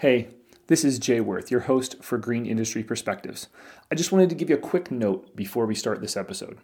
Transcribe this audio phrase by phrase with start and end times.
[0.00, 0.28] Hey,
[0.68, 3.48] this is Jay Worth, your host for Green Industry Perspectives.
[3.90, 6.58] I just wanted to give you a quick note before we start this episode.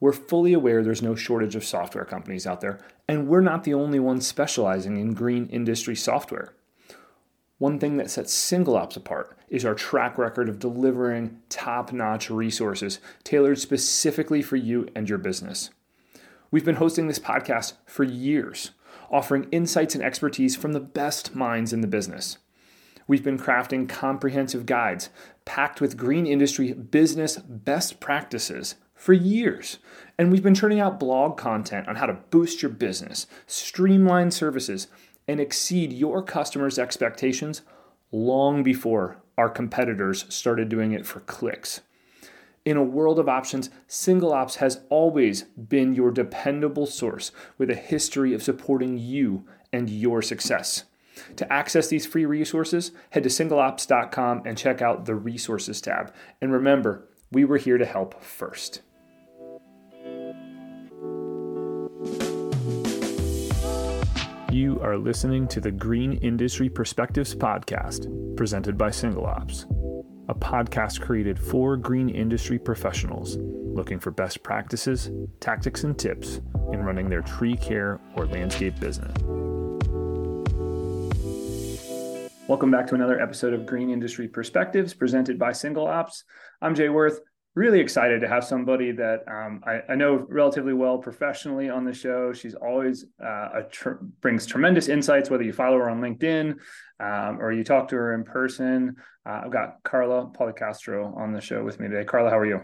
[0.00, 3.74] We're fully aware there's no shortage of software companies out there, and we're not the
[3.74, 6.54] only ones specializing in green industry software.
[7.58, 12.30] One thing that sets Single Ops apart is our track record of delivering top notch
[12.30, 15.68] resources tailored specifically for you and your business.
[16.50, 18.70] We've been hosting this podcast for years,
[19.10, 22.38] offering insights and expertise from the best minds in the business.
[23.06, 25.10] We've been crafting comprehensive guides
[25.44, 29.78] packed with green industry business best practices for years.
[30.16, 34.86] And we've been turning out blog content on how to boost your business, streamline services,
[35.26, 37.62] and exceed your customers' expectations
[38.12, 41.80] long before our competitors started doing it for clicks.
[42.64, 47.74] In a world of options, Single Ops has always been your dependable source with a
[47.74, 50.84] history of supporting you and your success.
[51.36, 56.12] To access these free resources, head to singleops.com and check out the resources tab.
[56.40, 58.82] And remember, we were here to help first.
[64.50, 69.64] You are listening to the Green Industry Perspectives Podcast, presented by Single Ops,
[70.28, 73.38] a podcast created for green industry professionals
[73.74, 76.40] looking for best practices, tactics, and tips
[76.72, 79.16] in running their tree care or landscape business.
[82.48, 86.24] Welcome back to another episode of Green Industry Perspectives presented by Single Ops.
[86.60, 87.20] I'm Jay Worth.
[87.54, 91.94] Really excited to have somebody that um, I, I, know relatively well professionally on the
[91.94, 92.32] show.
[92.32, 96.56] She's always uh, tr- brings tremendous insights, whether you follow her on LinkedIn
[96.98, 98.96] um, or you talk to her in person.
[99.24, 102.04] Uh, I've got Carla Policastro on the show with me today.
[102.04, 102.62] Carla, how are you?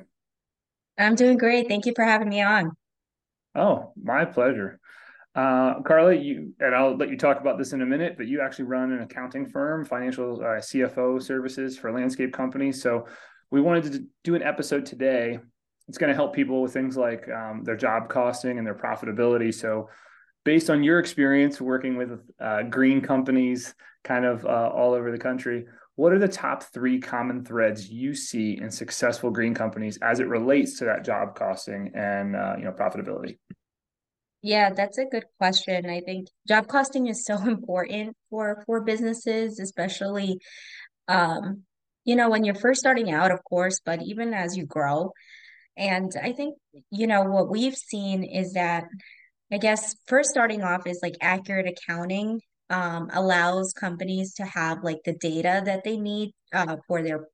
[0.98, 1.68] I'm doing great.
[1.68, 2.72] Thank you for having me on.
[3.54, 4.80] Oh, my pleasure.
[5.38, 8.40] Uh, Carla, you and I'll let you talk about this in a minute, but you
[8.40, 12.82] actually run an accounting firm, financial uh, CFO services for landscape companies.
[12.82, 13.06] So
[13.52, 15.38] we wanted to do an episode today.
[15.86, 19.54] It's going to help people with things like um, their job costing and their profitability.
[19.54, 19.90] So,
[20.44, 25.18] based on your experience working with uh, green companies, kind of uh, all over the
[25.18, 30.18] country, what are the top three common threads you see in successful green companies as
[30.18, 33.38] it relates to that job costing and uh, you know profitability?
[34.42, 35.86] Yeah, that's a good question.
[35.90, 40.40] I think job costing is so important for for businesses, especially
[41.08, 41.64] um,
[42.04, 45.12] you know, when you're first starting out, of course, but even as you grow.
[45.76, 46.56] And I think,
[46.90, 48.84] you know, what we've seen is that
[49.52, 54.98] I guess first starting off is like accurate accounting um, allows companies to have like
[55.04, 57.26] the data that they need uh, for their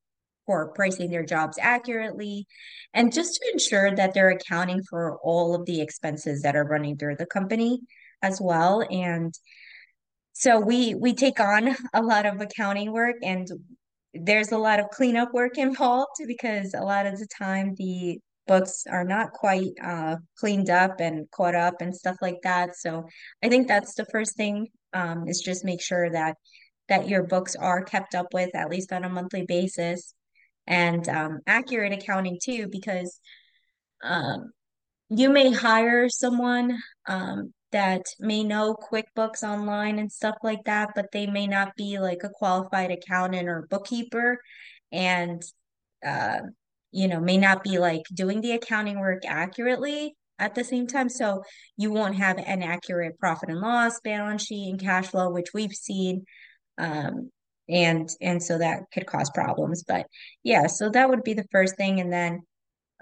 [0.47, 2.47] for pricing their jobs accurately
[2.93, 6.97] and just to ensure that they're accounting for all of the expenses that are running
[6.97, 7.81] through the company
[8.23, 8.87] as well.
[8.91, 9.35] And
[10.33, 13.49] so we we take on a lot of accounting work and
[14.13, 18.85] there's a lot of cleanup work involved because a lot of the time the books
[18.91, 22.77] are not quite uh, cleaned up and caught up and stuff like that.
[22.77, 23.07] So
[23.43, 26.37] i think that's the first thing um, is just make sure that
[26.89, 30.15] that your books are kept up with at least on a monthly basis
[30.67, 33.21] and um, accurate accounting too, because
[34.03, 34.53] um,
[35.09, 41.11] you may hire someone um, that may know QuickBooks online and stuff like that, but
[41.13, 44.41] they may not be like a qualified accountant or bookkeeper,
[44.93, 45.43] and
[46.07, 46.41] uh,
[46.93, 51.09] you know may not be like doing the accounting work accurately at the same time.
[51.09, 51.43] So
[51.77, 55.73] you won't have an accurate profit and loss balance sheet and cash flow, which we've
[55.73, 56.25] seen
[56.79, 57.31] um,
[57.69, 60.07] and and so that could cause problems but
[60.43, 62.41] yeah so that would be the first thing and then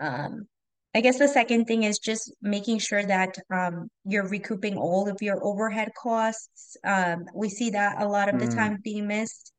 [0.01, 0.47] um
[0.95, 5.21] i guess the second thing is just making sure that um you're recouping all of
[5.21, 8.55] your overhead costs um we see that a lot of the mm.
[8.55, 9.53] time being missed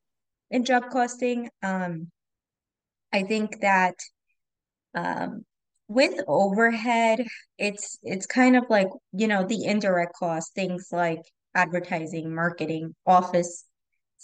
[0.52, 2.08] in job costing um
[3.12, 3.96] i think that
[4.96, 5.44] um
[5.90, 7.26] with overhead
[7.58, 11.22] it's it's kind of like you know the indirect costs things like
[11.56, 13.66] advertising marketing office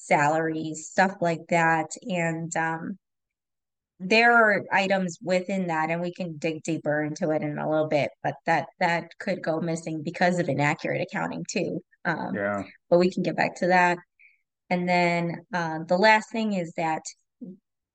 [0.06, 1.92] salaries, stuff like that.
[2.04, 2.98] And um,
[4.00, 7.88] there are items within that, and we can dig deeper into it in a little
[7.88, 11.81] bit, but that that could go missing because of inaccurate accounting too.
[12.06, 12.63] Um, yeah.
[12.90, 13.98] But we can get back to that.
[14.69, 17.02] And then uh, the last thing is that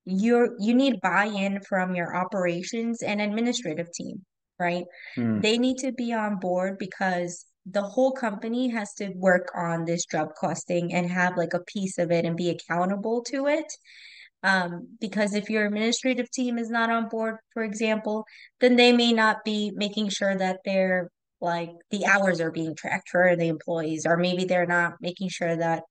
[0.04, 4.24] you're you need buy-in from your operations and administrative team,
[4.58, 4.84] right?
[5.14, 5.40] Hmm.
[5.40, 10.04] They need to be on board because the whole company has to work on this
[10.04, 13.72] job costing and have like a piece of it and be accountable to it.
[14.42, 18.26] Um, because if your administrative team is not on board, for example,
[18.60, 23.08] then they may not be making sure that they're like the hours are being tracked
[23.08, 25.82] for the employees, or maybe they're not making sure that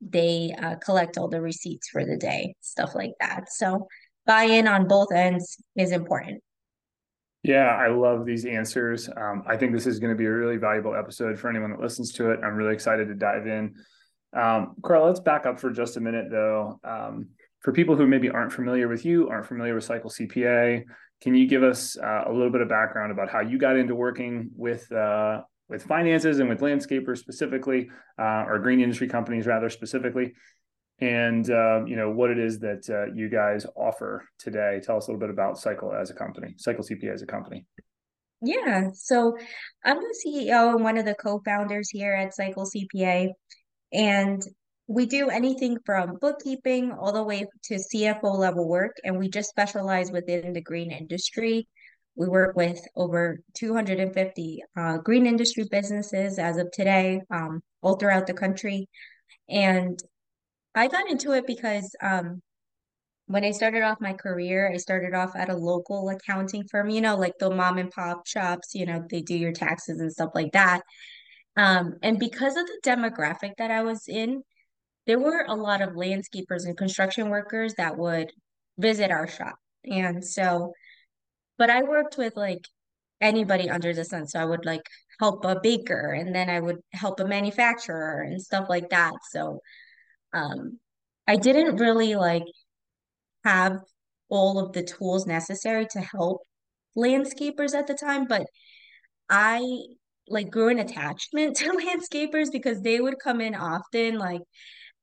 [0.00, 3.52] they uh, collect all the receipts for the day, stuff like that.
[3.52, 3.88] So
[4.26, 6.42] buy-in on both ends is important.
[7.42, 9.08] Yeah, I love these answers.
[9.08, 11.80] Um, I think this is going to be a really valuable episode for anyone that
[11.80, 12.40] listens to it.
[12.42, 13.74] I'm really excited to dive in.
[14.32, 16.80] Um, Carl, let's back up for just a minute, though.
[16.84, 17.28] Um,
[17.60, 20.84] for people who maybe aren't familiar with you, aren't familiar with Cycle CPA,
[21.20, 23.94] can you give us uh, a little bit of background about how you got into
[23.94, 29.68] working with uh, with finances and with landscapers specifically, uh, or green industry companies rather
[29.68, 30.34] specifically,
[31.00, 34.80] and uh, you know what it is that uh, you guys offer today?
[34.82, 37.66] Tell us a little bit about Cycle as a company, Cycle CPA as a company.
[38.40, 39.36] Yeah, so
[39.84, 43.30] I'm the CEO and one of the co-founders here at Cycle CPA,
[43.92, 44.42] and
[44.86, 49.50] we do anything from bookkeeping all the way to CFO level work, and we just
[49.50, 51.68] specialize within the green industry.
[52.16, 58.26] We work with over 250 uh, green industry businesses as of today, um, all throughout
[58.26, 58.88] the country.
[59.48, 60.00] And
[60.78, 62.40] I got into it because um,
[63.26, 67.00] when I started off my career, I started off at a local accounting firm, you
[67.00, 70.30] know, like the mom and pop shops, you know, they do your taxes and stuff
[70.34, 70.82] like that.
[71.56, 74.42] Um, and because of the demographic that I was in,
[75.06, 78.30] there were a lot of landscapers and construction workers that would
[78.78, 79.56] visit our shop.
[79.84, 80.72] And so,
[81.58, 82.64] but I worked with like
[83.20, 84.26] anybody under the sun.
[84.28, 84.82] So I would like
[85.18, 89.14] help a baker and then I would help a manufacturer and stuff like that.
[89.32, 89.60] So
[90.32, 90.78] um
[91.26, 92.44] I didn't really like
[93.44, 93.78] have
[94.28, 96.42] all of the tools necessary to help
[96.96, 98.46] landscapers at the time, but
[99.28, 99.60] I
[100.28, 104.42] like grew an attachment to landscapers because they would come in often like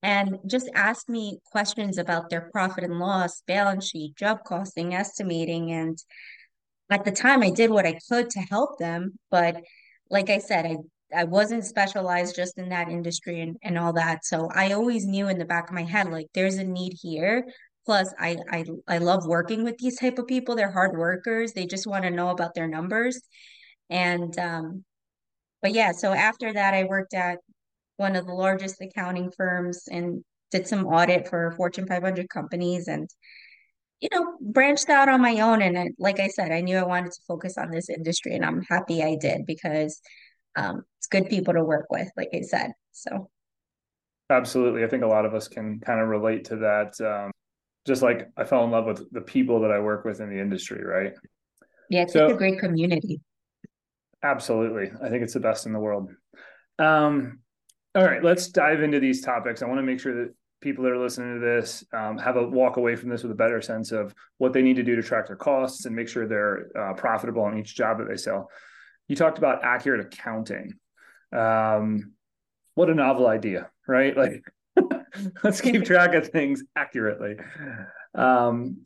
[0.03, 5.71] and just ask me questions about their profit and loss, balance sheet, job costing, estimating.
[5.71, 5.97] And
[6.91, 9.17] at the time, I did what I could to help them.
[9.31, 9.63] But
[10.11, 10.77] like I said, I
[11.15, 14.25] I wasn't specialized just in that industry and, and all that.
[14.25, 17.45] So I always knew in the back of my head, like there's a need here.
[17.85, 20.55] Plus, I I I love working with these type of people.
[20.55, 21.53] They're hard workers.
[21.53, 23.21] They just want to know about their numbers.
[23.89, 24.83] And um,
[25.61, 27.39] but yeah, so after that, I worked at
[27.97, 33.09] one of the largest accounting firms and did some audit for Fortune 500 companies and
[34.01, 36.83] you know branched out on my own and I, like I said I knew I
[36.83, 40.01] wanted to focus on this industry and I'm happy I did because
[40.55, 43.29] um, it's good people to work with like I said so.
[44.29, 44.83] Absolutely.
[44.83, 47.31] I think a lot of us can kind of relate to that um,
[47.85, 50.39] just like I fell in love with the people that I work with in the
[50.39, 51.13] industry right?
[51.89, 53.21] Yeah it's so, a great community.
[54.23, 54.91] Absolutely.
[55.03, 56.09] I think it's the best in the world.
[56.79, 57.39] Um,
[57.93, 59.61] all right, let's dive into these topics.
[59.61, 62.43] I want to make sure that people that are listening to this um, have a
[62.43, 65.03] walk away from this with a better sense of what they need to do to
[65.03, 68.49] track their costs and make sure they're uh, profitable on each job that they sell.
[69.07, 70.73] You talked about accurate accounting.
[71.31, 72.13] Um,
[72.75, 74.15] what a novel idea, right?
[74.15, 74.43] Like,
[75.43, 77.37] let's keep track of things accurately.
[78.13, 78.83] Um,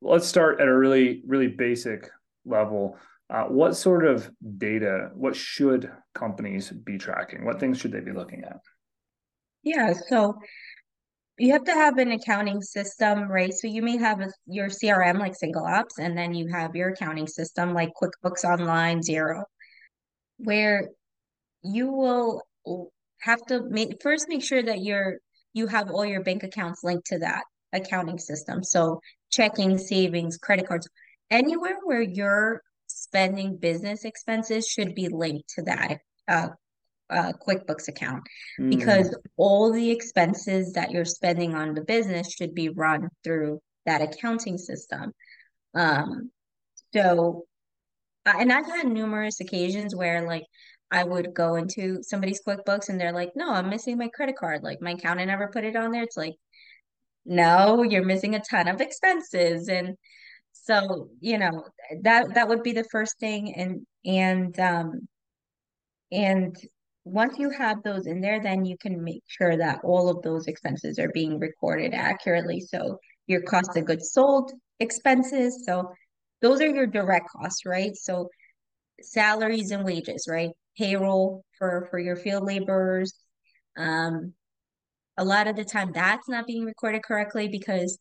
[0.00, 2.10] let's start at a really, really basic
[2.44, 2.98] level.
[3.28, 7.44] Uh, what sort of data, what should companies be tracking?
[7.44, 8.60] What things should they be looking at?
[9.62, 10.38] Yeah, so
[11.40, 13.52] you have to have an accounting system, right?
[13.54, 16.90] So you may have a, your CRM like Single Ops, and then you have your
[16.90, 19.44] accounting system like QuickBooks Online, Xero,
[20.36, 20.90] where
[21.62, 22.42] you will
[23.22, 25.16] have to make first make sure that you're
[25.54, 28.62] you have all your bank accounts linked to that accounting system.
[28.62, 30.88] So checking, savings, credit cards,
[31.30, 36.48] anywhere where you're spending business expenses should be linked to that uh,
[37.10, 38.22] uh, QuickBooks account
[38.58, 38.70] mm.
[38.70, 44.02] because all the expenses that you're spending on the business should be run through that
[44.02, 45.12] accounting system.
[45.74, 46.30] Um,
[46.92, 47.44] so,
[48.26, 50.44] and I've had numerous occasions where like
[50.90, 54.62] I would go into somebody's QuickBooks and they're like, no, I'm missing my credit card.
[54.62, 56.02] Like my accountant never put it on there.
[56.02, 56.34] It's like,
[57.24, 59.68] no, you're missing a ton of expenses.
[59.68, 59.96] And
[60.52, 61.64] so, you know,
[62.02, 65.08] that that would be the first thing and and um
[66.10, 66.56] and
[67.04, 70.46] once you have those in there, then you can make sure that all of those
[70.46, 72.60] expenses are being recorded accurately.
[72.60, 75.64] So your cost of goods sold expenses.
[75.64, 75.92] So
[76.42, 77.96] those are your direct costs, right?
[77.96, 78.28] So
[79.00, 80.50] salaries and wages, right?
[80.76, 83.14] Payroll for for your field laborers.
[83.76, 84.34] Um,
[85.16, 87.98] a lot of the time that's not being recorded correctly because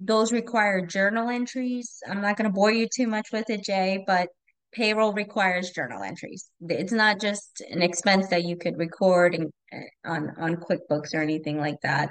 [0.00, 1.98] those require journal entries.
[2.08, 4.28] I'm not going to bore you too much with it, Jay, but
[4.72, 6.50] payroll requires journal entries.
[6.60, 9.50] It's not just an expense that you could record in,
[10.04, 12.10] on on QuickBooks or anything like that.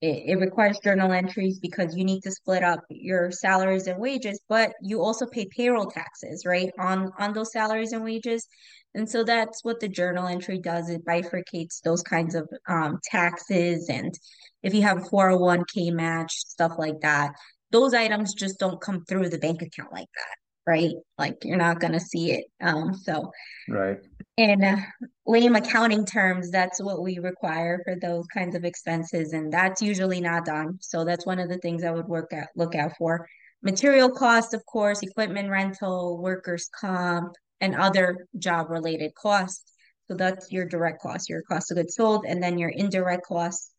[0.00, 4.40] it, it requires journal entries because you need to split up your salaries and wages,
[4.48, 8.46] but you also pay payroll taxes, right, on on those salaries and wages.
[8.94, 10.88] And so that's what the journal entry does.
[10.90, 13.88] It bifurcates those kinds of um, taxes.
[13.88, 14.14] And
[14.62, 17.32] if you have a 401k match, stuff like that,
[17.72, 20.94] those items just don't come through the bank account like that right?
[21.18, 22.44] Like you're not going to see it.
[22.60, 23.30] Um, so,
[23.68, 23.98] right.
[24.36, 24.80] In uh,
[25.26, 30.20] lame accounting terms, that's what we require for those kinds of expenses, and that's usually
[30.20, 30.78] not done.
[30.80, 33.28] So that's one of the things I would work at look out for.
[33.62, 39.72] Material costs, of course, equipment rental, workers' comp, and other job related costs.
[40.08, 43.70] So that's your direct cost, your cost of goods sold, and then your indirect costs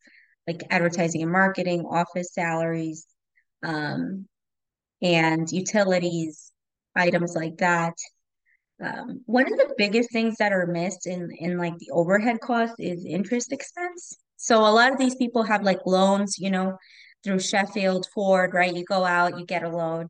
[0.46, 3.06] like advertising and marketing, office salaries,
[3.62, 4.26] um,
[5.02, 6.52] and utilities,
[6.96, 7.94] items like that.
[8.82, 12.74] Um, one of the biggest things that are missed in in like the overhead cost
[12.78, 14.18] is interest expense.
[14.36, 16.76] So a lot of these people have like loans, you know,
[17.24, 18.74] through Sheffield Ford, right?
[18.74, 20.08] You go out, you get a loan,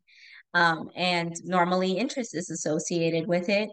[0.53, 3.69] um, and normally interest is associated with it.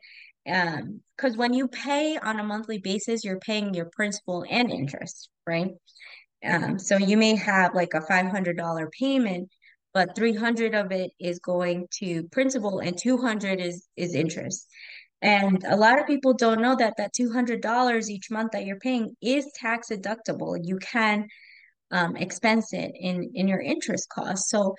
[0.48, 5.28] Um, because when you pay on a monthly basis, you're paying your principal and interest,
[5.46, 5.72] right?
[6.44, 9.48] Um, so you may have like a $500 payment,
[9.94, 14.68] but 300 of it is going to principal and 200 is is interest.
[15.22, 19.16] And a lot of people don't know that that $200 each month that you're paying
[19.22, 20.58] is tax deductible.
[20.62, 21.28] You can
[21.90, 24.74] um, expense it in in your interest cost So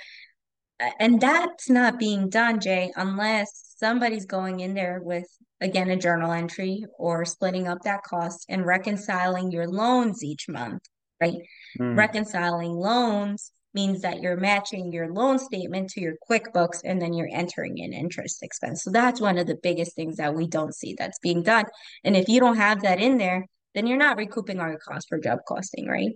[1.00, 5.26] and that's not being done, Jay, unless somebody's going in there with
[5.62, 10.84] again a journal entry or splitting up that cost and reconciling your loans each month,
[11.22, 11.38] right?
[11.80, 11.98] Mm.
[11.98, 17.30] Reconciling loans means that you're matching your loan statement to your QuickBooks and then you're
[17.32, 18.84] entering in interest expense.
[18.84, 21.66] So that's one of the biggest things that we don't see that's being done.
[22.04, 25.08] And if you don't have that in there, then you're not recouping all your costs
[25.08, 26.14] for job costing, right?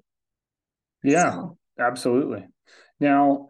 [1.04, 1.58] Yeah, so.
[1.80, 2.46] absolutely.
[3.00, 3.48] Now,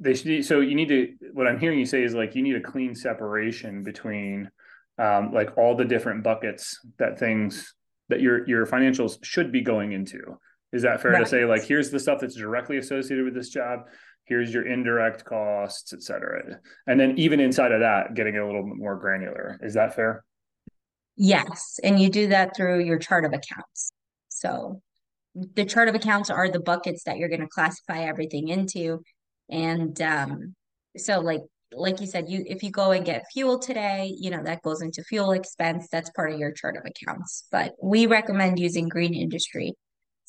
[0.00, 2.56] they should, so you need to, what I'm hearing you say is like you need
[2.56, 4.50] a clean separation between
[4.98, 7.74] um, like all the different buckets that things
[8.08, 10.38] that your your financials should be going into
[10.72, 11.20] is that fair right.
[11.20, 11.44] to say?
[11.44, 13.80] Like, here's the stuff that's directly associated with this job.
[14.24, 16.58] Here's your indirect costs, et cetera.
[16.86, 19.58] And then even inside of that, getting a little bit more granular.
[19.62, 20.24] Is that fair?
[21.16, 21.78] Yes.
[21.82, 23.92] And you do that through your chart of accounts.
[24.28, 24.80] So
[25.34, 29.02] the chart of accounts are the buckets that you're going to classify everything into.
[29.50, 30.54] And um,
[30.96, 31.42] so like
[31.74, 34.82] like you said, you if you go and get fuel today, you know, that goes
[34.82, 35.88] into fuel expense.
[35.90, 37.44] That's part of your chart of accounts.
[37.50, 39.74] But we recommend using green industry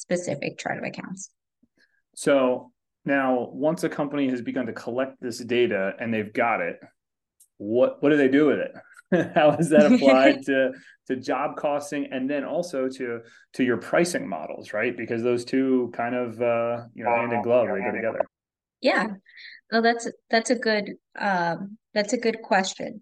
[0.04, 1.30] specific chart of accounts.
[2.16, 2.72] So
[3.06, 6.80] now, once a company has begun to collect this data and they've got it,
[7.58, 9.32] what what do they do with it?
[9.36, 10.72] How is that applied to
[11.08, 13.22] to job costing and then also to
[13.54, 14.96] to your pricing models, right?
[14.96, 18.26] Because those two kind of uh, you know hand in glove, they go together.
[18.82, 19.08] Yeah,
[19.72, 23.02] well, that's that's a good um, that's a good question.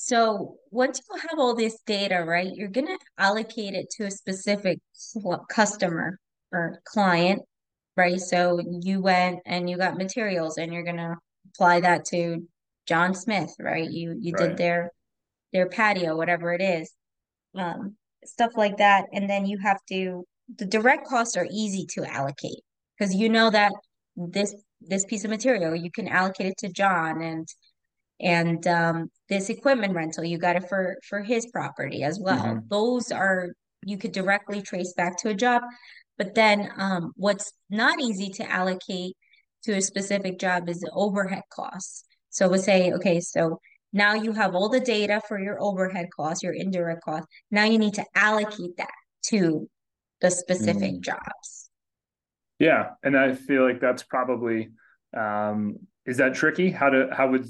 [0.00, 4.10] So once you have all this data, right, you're going to allocate it to a
[4.12, 4.78] specific
[5.50, 6.20] customer
[6.52, 7.42] or client,
[7.96, 8.20] right?
[8.20, 11.16] So you went and you got materials and you're going to
[11.48, 12.46] apply that to
[12.86, 13.90] John Smith, right?
[13.90, 14.50] You you right.
[14.50, 14.92] did their
[15.52, 16.92] their patio, whatever it is.
[17.56, 19.06] Um, stuff like that.
[19.12, 20.24] And then you have to
[20.58, 22.62] the direct costs are easy to allocate
[22.96, 23.72] because you know that
[24.14, 27.48] this this piece of material you can allocate it to John and
[28.20, 32.38] and um, this equipment rental you got it for for his property as well.
[32.38, 32.68] Mm-hmm.
[32.68, 33.50] those are
[33.84, 35.62] you could directly trace back to a job.
[36.16, 39.16] But then um, what's not easy to allocate
[39.62, 42.04] to a specific job is the overhead costs.
[42.30, 43.60] So we'll say okay so
[43.92, 47.28] now you have all the data for your overhead costs your indirect costs.
[47.50, 48.90] Now you need to allocate that
[49.26, 49.68] to
[50.20, 51.00] the specific mm.
[51.00, 51.70] jobs.
[52.58, 54.70] Yeah and i feel like that's probably
[55.16, 56.70] um, is that tricky?
[56.70, 57.46] How to how would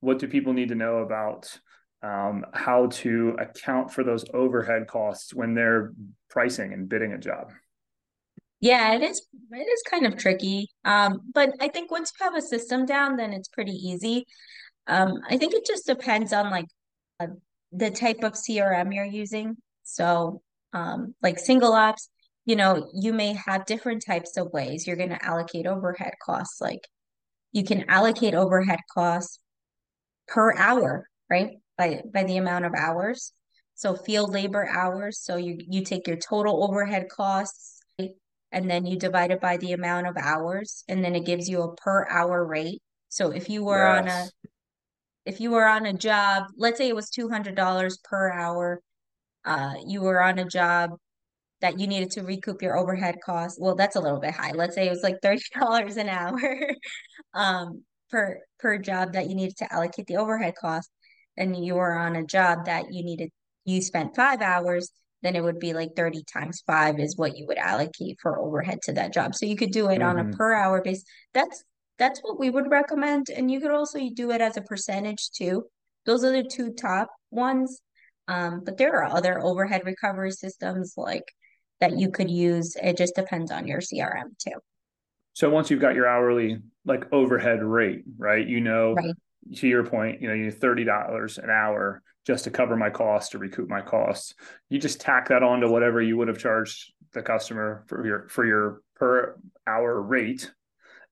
[0.00, 1.58] what do people need to know about
[2.02, 5.92] um, how to account for those overhead costs when they're
[6.28, 7.52] pricing and bidding a job?
[8.60, 9.26] Yeah, it is.
[9.52, 13.16] It is kind of tricky, um, but I think once you have a system down,
[13.16, 14.26] then it's pretty easy.
[14.86, 16.66] Um, I think it just depends on like
[17.20, 17.28] uh,
[17.72, 19.56] the type of CRM you're using.
[19.84, 20.42] So,
[20.74, 22.10] um, like single ops,
[22.44, 26.60] you know, you may have different types of ways you're going to allocate overhead costs.
[26.60, 26.86] Like
[27.52, 29.38] you can allocate overhead costs
[30.30, 31.58] per hour, right?
[31.76, 33.32] By by the amount of hours.
[33.74, 35.20] So field labor hours.
[35.20, 37.80] So you you take your total overhead costs
[38.52, 41.62] and then you divide it by the amount of hours, and then it gives you
[41.62, 42.82] a per hour rate.
[43.08, 44.02] So if you were yes.
[44.02, 44.28] on a
[45.26, 48.80] if you were on a job, let's say it was two hundred dollars per hour,
[49.44, 50.90] uh, you were on a job
[51.60, 53.58] that you needed to recoup your overhead costs.
[53.60, 54.52] Well, that's a little bit high.
[54.52, 56.74] Let's say it was like $30 an hour
[57.34, 60.90] um, per per job that you needed to allocate the overhead cost.
[61.36, 63.30] And you were on a job that you needed
[63.64, 64.90] you spent five hours,
[65.22, 68.80] then it would be like 30 times five is what you would allocate for overhead
[68.82, 69.34] to that job.
[69.34, 70.08] So you could do it mm-hmm.
[70.08, 70.32] on a mm-hmm.
[70.32, 71.04] per hour base.
[71.34, 71.64] That's
[71.98, 73.28] that's what we would recommend.
[73.28, 75.64] And you could also do it as a percentage too.
[76.06, 77.82] Those are the two top ones.
[78.26, 81.24] Um, but there are other overhead recovery systems like
[81.80, 82.74] that you could use.
[82.82, 84.58] It just depends on your CRM too.
[85.34, 88.46] So once you've got your hourly like overhead rate, right?
[88.46, 89.14] You know, right.
[89.56, 92.90] to your point, you know, you need thirty dollars an hour just to cover my
[92.90, 94.34] costs to recoup my costs.
[94.68, 98.28] You just tack that on to whatever you would have charged the customer for your
[98.28, 100.50] for your per hour rate,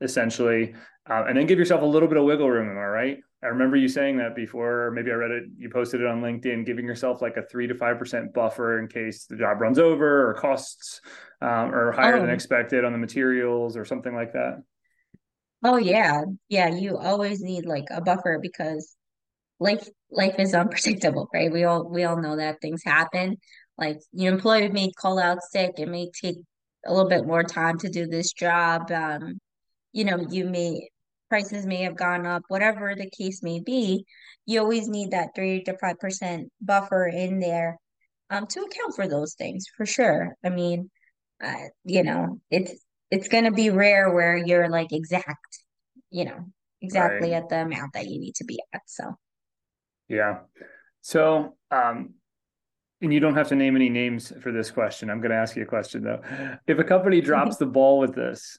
[0.00, 0.74] essentially,
[1.08, 2.70] uh, and then give yourself a little bit of wiggle room.
[2.70, 3.18] Am I right?
[3.42, 4.90] I remember you saying that before.
[4.90, 5.44] Maybe I read it.
[5.56, 8.88] You posted it on LinkedIn, giving yourself like a three to five percent buffer in
[8.88, 11.00] case the job runs over or costs
[11.40, 12.20] um, or higher oh.
[12.20, 14.62] than expected on the materials or something like that.
[15.64, 16.68] Oh yeah, yeah.
[16.68, 18.96] You always need like a buffer because
[19.60, 21.52] life life is unpredictable, right?
[21.52, 23.38] We all we all know that things happen.
[23.78, 25.72] Like your employee may call out sick.
[25.78, 26.36] It may take
[26.86, 28.90] a little bit more time to do this job.
[28.92, 29.38] Um,
[29.92, 30.88] you know, you may
[31.28, 34.04] prices may have gone up, whatever the case may be.
[34.46, 37.78] You always need that three to five percent buffer in there
[38.30, 40.34] um, to account for those things for sure.
[40.44, 40.90] I mean,
[41.42, 42.74] uh, you know, it's
[43.10, 45.58] it's going to be rare where you're like exact,
[46.10, 46.46] you know,
[46.80, 47.42] exactly right.
[47.42, 48.82] at the amount that you need to be at.
[48.86, 49.14] So.
[50.08, 50.40] Yeah.
[51.00, 52.14] So, um,
[53.00, 55.08] and you don't have to name any names for this question.
[55.08, 56.20] I'm going to ask you a question though.
[56.66, 58.58] If a company drops the ball with this,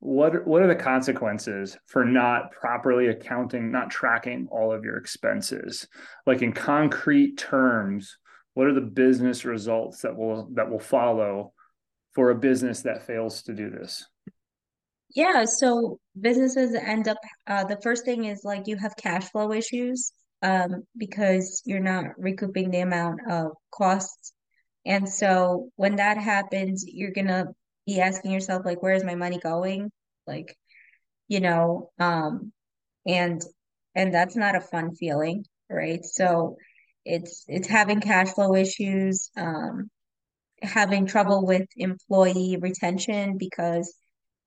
[0.00, 5.86] what what are the consequences for not properly accounting, not tracking all of your expenses?
[6.26, 8.16] Like in concrete terms,
[8.54, 11.52] what are the business results that will that will follow
[12.12, 14.06] for a business that fails to do this?
[15.14, 19.52] Yeah, so businesses end up uh, the first thing is like you have cash flow
[19.52, 20.12] issues
[20.42, 24.32] um, because you're not recouping the amount of costs.
[24.86, 27.46] And so when that happens, you're gonna
[27.86, 29.90] be asking yourself, like, where is my money going?
[30.26, 30.56] Like,
[31.28, 32.52] you know, um,
[33.06, 33.42] and
[33.94, 36.04] and that's not a fun feeling, right?
[36.04, 36.56] So
[37.04, 39.90] it's it's having cash flow issues, um,
[40.62, 43.94] having trouble with employee retention because,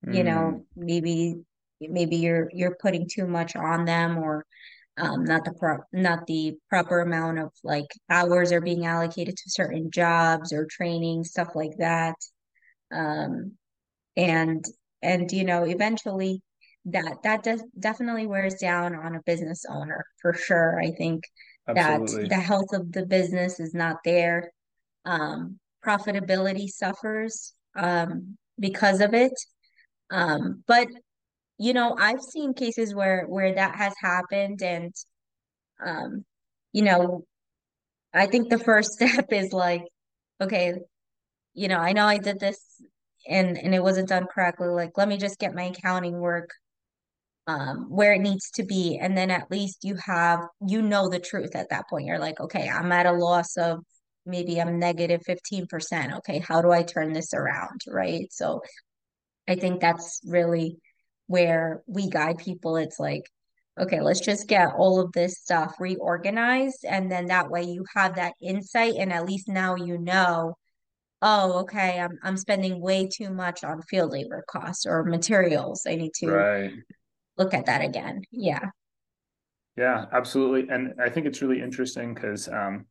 [0.02, 0.24] you mm.
[0.24, 1.36] know, maybe
[1.80, 4.44] maybe you're you're putting too much on them or
[4.96, 9.50] um, not the pro- not the proper amount of like hours are being allocated to
[9.50, 12.14] certain jobs or training stuff like that
[12.92, 13.52] um,
[14.16, 14.64] and
[15.02, 16.40] and you know eventually
[16.86, 21.24] that that does definitely wears down on a business owner for sure i think
[21.66, 22.22] Absolutely.
[22.22, 24.52] that the health of the business is not there
[25.06, 29.32] um, profitability suffers um, because of it
[30.10, 30.88] um, but
[31.58, 34.94] you know, I've seen cases where where that has happened and
[35.84, 36.24] um,
[36.72, 37.24] you know,
[38.14, 39.84] I think the first step is like,
[40.40, 40.74] okay,
[41.54, 42.58] you know, I know I did this
[43.28, 44.68] and and it wasn't done correctly.
[44.68, 46.50] Like, let me just get my accounting work
[47.46, 51.20] um where it needs to be and then at least you have you know the
[51.20, 52.06] truth at that point.
[52.06, 53.80] You're like, okay, I'm at a loss of
[54.26, 56.18] maybe I'm negative 15%.
[56.18, 58.26] Okay, how do I turn this around, right?
[58.32, 58.62] So
[59.48, 60.78] I think that's really
[61.26, 62.76] where we guide people.
[62.76, 63.30] It's like,
[63.78, 66.84] okay, let's just get all of this stuff reorganized.
[66.84, 68.94] And then that way you have that insight.
[68.98, 70.56] And at least now you know,
[71.22, 75.86] oh, okay, I'm, I'm spending way too much on field labor costs or materials.
[75.86, 76.72] I need to right.
[77.36, 78.22] look at that again.
[78.30, 78.70] Yeah.
[79.76, 80.68] Yeah, absolutely.
[80.72, 82.86] And I think it's really interesting because um,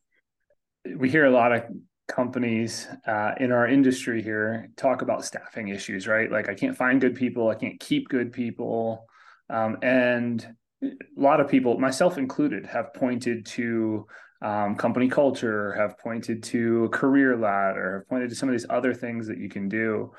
[0.98, 1.64] we hear a lot of
[2.08, 6.32] companies uh, in our industry here talk about staffing issues, right?
[6.32, 9.06] Like I can't find good people, I can't keep good people,
[9.50, 10.46] um, and
[10.82, 14.06] a lot of people, myself included, have pointed to
[14.42, 18.66] um, company culture, have pointed to a career ladder, have pointed to some of these
[18.70, 20.12] other things that you can do.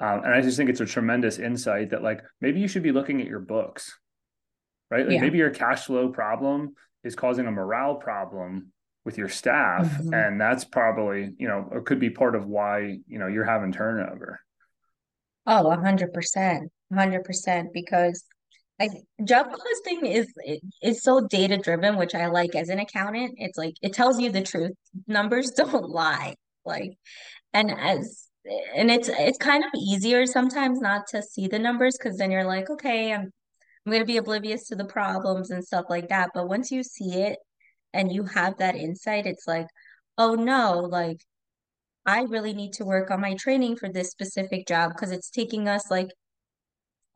[0.00, 2.92] Um, and I just think it's a tremendous insight that like maybe you should be
[2.92, 3.98] looking at your books,
[4.90, 5.06] right?
[5.06, 5.20] Like yeah.
[5.20, 6.74] maybe your cash flow problem
[7.04, 8.72] is causing a morale problem
[9.06, 10.12] with your staff mm-hmm.
[10.12, 13.72] and that's probably you know or could be part of why you know you're having
[13.72, 14.40] turnover.
[15.46, 16.60] Oh 100%
[16.92, 18.24] 100% because
[18.80, 18.88] I,
[19.24, 20.26] job costing is
[20.82, 23.36] is so data driven which i like as an accountant.
[23.38, 24.72] It's like it tells you the truth.
[25.06, 26.34] Numbers don't lie
[26.66, 26.98] like
[27.54, 28.26] and as
[28.74, 32.44] and it's it's kind of easier sometimes not to see the numbers because then you're
[32.44, 36.30] like okay i'm i'm going to be oblivious to the problems and stuff like that.
[36.34, 37.38] But once you see it
[37.96, 39.66] and you have that insight, it's like,
[40.18, 41.18] oh no, like,
[42.06, 45.68] I really need to work on my training for this specific job because it's taking
[45.68, 46.08] us like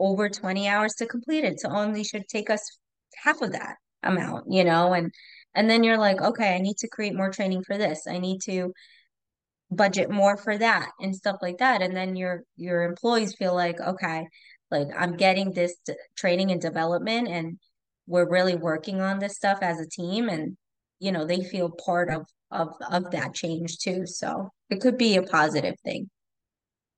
[0.01, 1.61] over 20 hours to complete it.
[1.61, 2.63] So only should take us
[3.23, 5.13] half of that amount, you know, and
[5.55, 8.07] and then you're like, okay, I need to create more training for this.
[8.09, 8.73] I need to
[9.71, 11.83] budget more for that and stuff like that.
[11.83, 14.27] And then your your employees feel like, okay,
[14.71, 15.77] like I'm getting this
[16.17, 17.59] training and development and
[18.07, 20.57] we're really working on this stuff as a team and
[21.01, 24.07] you know, they feel part of of of that change too.
[24.07, 26.09] So it could be a positive thing.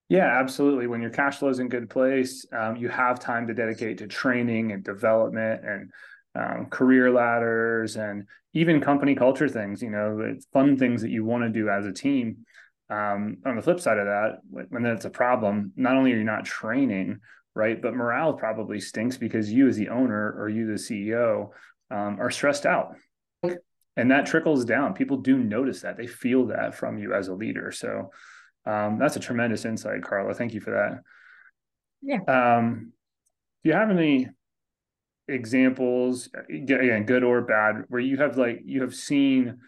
[0.08, 0.86] Yeah, absolutely.
[0.88, 4.06] When your cash flow is in good place, um, you have time to dedicate to
[4.06, 5.90] training and development and
[6.34, 9.80] um, career ladders and even company culture things.
[9.80, 12.44] You know, fun things that you want to do as a team.
[12.90, 16.24] Um, on the flip side of that, when that's a problem, not only are you
[16.24, 17.20] not training,
[17.54, 21.50] right, but morale probably stinks because you, as the owner or you, the CEO,
[21.90, 22.96] um, are stressed out.
[23.96, 24.94] And that trickles down.
[24.94, 25.96] People do notice that.
[25.96, 27.70] They feel that from you as a leader.
[27.72, 28.10] So
[28.64, 30.34] um, that's a tremendous insight, Carla.
[30.34, 31.02] Thank you for that.
[32.00, 32.56] Yeah.
[32.56, 32.92] Um,
[33.62, 34.28] do you have any
[35.28, 39.58] examples, again, good or bad, where you have like you have seen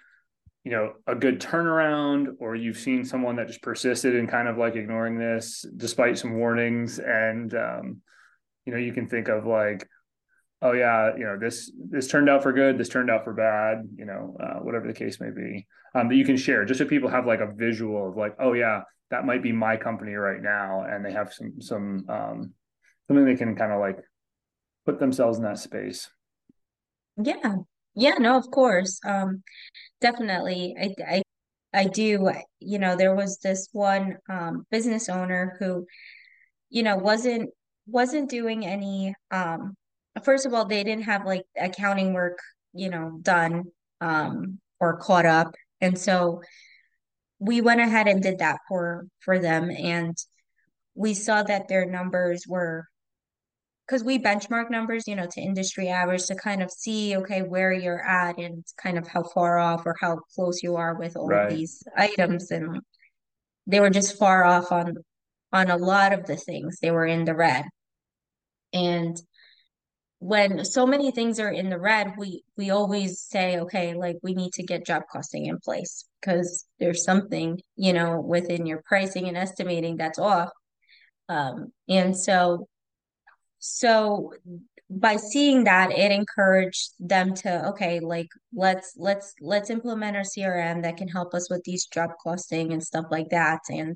[0.64, 4.56] you know a good turnaround or you've seen someone that just persisted in kind of
[4.56, 8.00] like ignoring this despite some warnings and um,
[8.64, 9.86] you know you can think of like
[10.64, 13.88] oh yeah you know this this turned out for good this turned out for bad
[13.96, 16.84] you know uh, whatever the case may be um, that you can share just so
[16.84, 20.42] people have like a visual of like oh yeah that might be my company right
[20.42, 22.52] now and they have some some um,
[23.06, 23.98] something they can kind of like
[24.84, 26.10] put themselves in that space
[27.22, 27.54] yeah
[27.94, 29.42] yeah no of course um
[30.04, 30.76] definitely.
[30.80, 31.22] I, I,
[31.72, 32.30] I do.
[32.60, 35.86] You know, there was this one um, business owner who,
[36.70, 37.50] you know, wasn't
[37.86, 39.14] wasn't doing any.
[39.30, 39.74] Um,
[40.22, 42.38] first of all, they didn't have like accounting work,
[42.72, 43.64] you know, done
[44.00, 46.42] um, or caught up, and so
[47.38, 50.16] we went ahead and did that for for them, and
[50.94, 52.86] we saw that their numbers were
[53.86, 57.72] because we benchmark numbers, you know, to industry average to kind of see, okay, where
[57.72, 61.28] you're at and kind of how far off or how close you are with all
[61.28, 61.52] right.
[61.52, 62.50] of these items.
[62.50, 62.80] And
[63.66, 64.94] they were just far off on
[65.52, 66.78] on a lot of the things.
[66.80, 67.66] They were in the red.
[68.72, 69.16] And
[70.24, 74.32] when so many things are in the red, we we always say, okay, like we
[74.32, 79.28] need to get job costing in place because there's something, you know, within your pricing
[79.28, 80.48] and estimating that's off.
[81.28, 82.68] Um, and so
[83.58, 84.32] so
[84.88, 90.84] by seeing that, it encouraged them to, okay, like let's let's let's implement our CRM
[90.84, 93.60] that can help us with these job costing and stuff like that.
[93.68, 93.94] And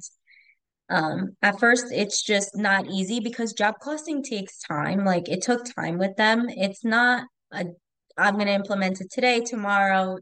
[0.91, 5.05] um, at first, it's just not easy because job costing takes time.
[5.05, 6.47] Like it took time with them.
[6.49, 7.67] It's not a
[8.17, 10.19] I'm going to implement it today, tomorrow.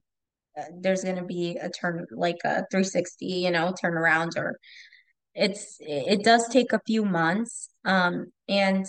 [0.57, 4.59] Uh, there's going to be a turn like a 360, you know, turnaround or
[5.35, 7.69] it's it does take a few months.
[7.85, 8.87] Um, and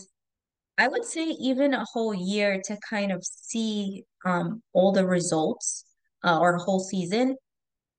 [0.77, 5.85] I would say even a whole year to kind of see um, all the results
[6.23, 7.35] uh, or a whole season.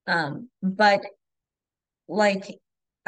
[0.06, 1.00] Um, but
[2.08, 2.58] like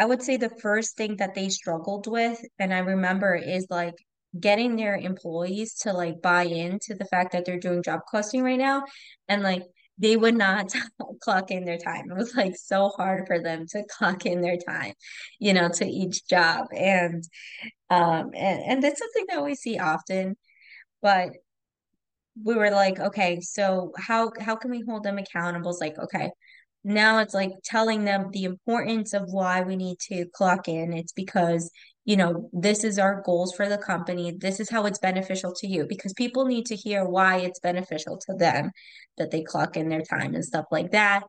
[0.01, 3.97] I would say the first thing that they struggled with, and I remember, is like
[4.39, 8.59] getting their employees to like buy into the fact that they're doing job costing right
[8.59, 8.85] now.
[9.29, 9.65] And like
[9.99, 10.73] they would not
[11.21, 12.11] clock in their time.
[12.11, 14.95] It was like so hard for them to clock in their time,
[15.39, 16.69] you know, to each job.
[16.75, 17.23] And
[17.91, 20.35] um and, and that's something that we see often,
[21.03, 21.33] but
[22.43, 25.71] we were like, okay, so how how can we hold them accountable?
[25.71, 26.31] It's like, okay,
[26.83, 30.93] now it's like telling them the importance of why we need to clock in.
[30.93, 31.71] It's because
[32.05, 34.33] you know, this is our goals for the company.
[34.33, 38.19] This is how it's beneficial to you because people need to hear why it's beneficial
[38.27, 38.73] to them
[39.19, 41.23] that they clock in their time and stuff like that.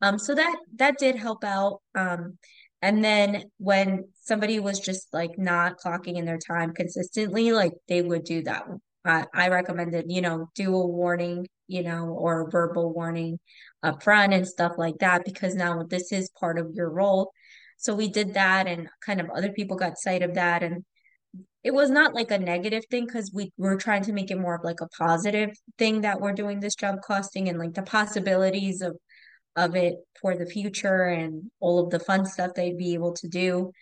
[0.00, 1.80] Um, so that that did help out.
[1.94, 2.38] Um,
[2.82, 8.02] and then when somebody was just like not clocking in their time consistently, like they
[8.02, 8.64] would do that.
[9.04, 13.38] I, I recommended, you know, do a warning, you know, or verbal warning
[13.82, 17.32] up front and stuff like that because now this is part of your role
[17.82, 20.84] so we did that and kind of other people got sight of that and
[21.64, 24.54] it was not like a negative thing because we were trying to make it more
[24.54, 28.82] of like a positive thing that we're doing this job costing and like the possibilities
[28.82, 28.96] of
[29.56, 33.28] of it for the future and all of the fun stuff they'd be able to
[33.28, 33.72] do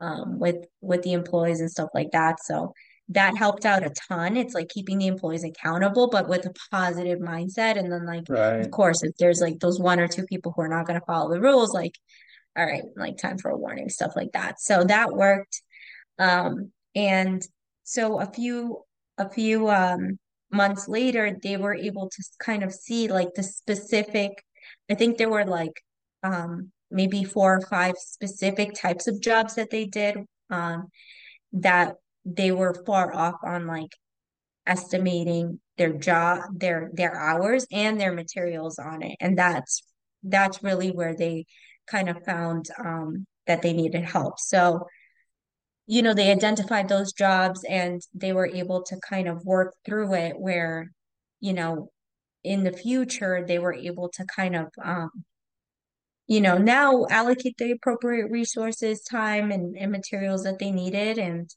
[0.00, 2.42] um, with with the employees and stuff like that.
[2.42, 2.72] So
[3.10, 4.36] that helped out a ton.
[4.36, 7.78] It's like keeping the employees accountable, but with a positive mindset.
[7.78, 8.60] And then like, right.
[8.60, 11.06] of course, if there's like those one or two people who are not going to
[11.06, 11.94] follow the rules, like
[12.56, 14.60] all right, like time for a warning, stuff like that.
[14.60, 15.62] So that worked.
[16.18, 17.46] Um, and
[17.84, 18.82] so a few
[19.18, 20.18] a few um
[20.52, 24.42] months later, they were able to kind of see like the specific,
[24.90, 25.82] I think there were like
[26.22, 30.18] um maybe four or five specific types of jobs that they did
[30.50, 30.88] um,
[31.52, 33.92] that they were far off on like
[34.66, 39.16] estimating their job their their hours and their materials on it.
[39.20, 39.82] And that's
[40.22, 41.46] that's really where they
[41.86, 44.38] kind of found um, that they needed help.
[44.38, 44.86] So
[45.86, 50.14] you know they identified those jobs and they were able to kind of work through
[50.14, 50.92] it where
[51.40, 51.90] you know
[52.44, 55.10] in the future they were able to kind of um,
[56.26, 61.18] you know now allocate the appropriate resources time and, and materials that they needed.
[61.18, 61.50] And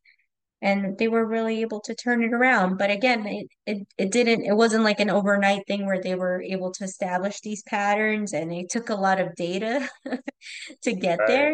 [0.64, 2.78] and they were really able to turn it around.
[2.80, 6.42] But again, it, it it didn't it wasn't like an overnight thing where they were
[6.42, 9.90] able to establish these patterns and it took a lot of data
[10.84, 11.28] to get Right.
[11.28, 11.54] there.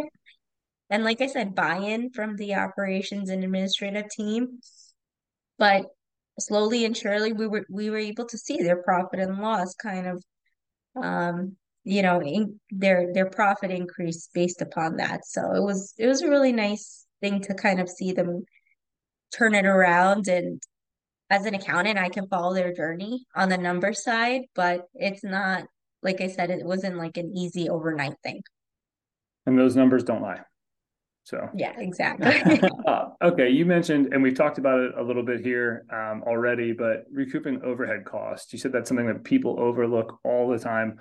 [0.91, 4.60] And like I said, buy-in from the operations and administrative team.
[5.58, 5.86] But
[6.39, 10.08] slowly and surely we were we were able to see their profit and loss kind
[10.08, 10.24] of
[11.02, 15.26] um you know in, their their profit increase based upon that.
[15.26, 18.45] So it was it was a really nice thing to kind of see them
[19.32, 20.62] turn it around and
[21.30, 25.63] as an accountant, I can follow their journey on the number side, but it's not,
[26.02, 28.42] like I said, it wasn't like an easy overnight thing.
[29.46, 30.42] And those numbers don't lie.
[31.26, 32.60] So, yeah, exactly.
[32.88, 36.72] uh, okay, you mentioned, and we've talked about it a little bit here um, already,
[36.72, 38.52] but recouping overhead costs.
[38.52, 40.98] You said that's something that people overlook all the time.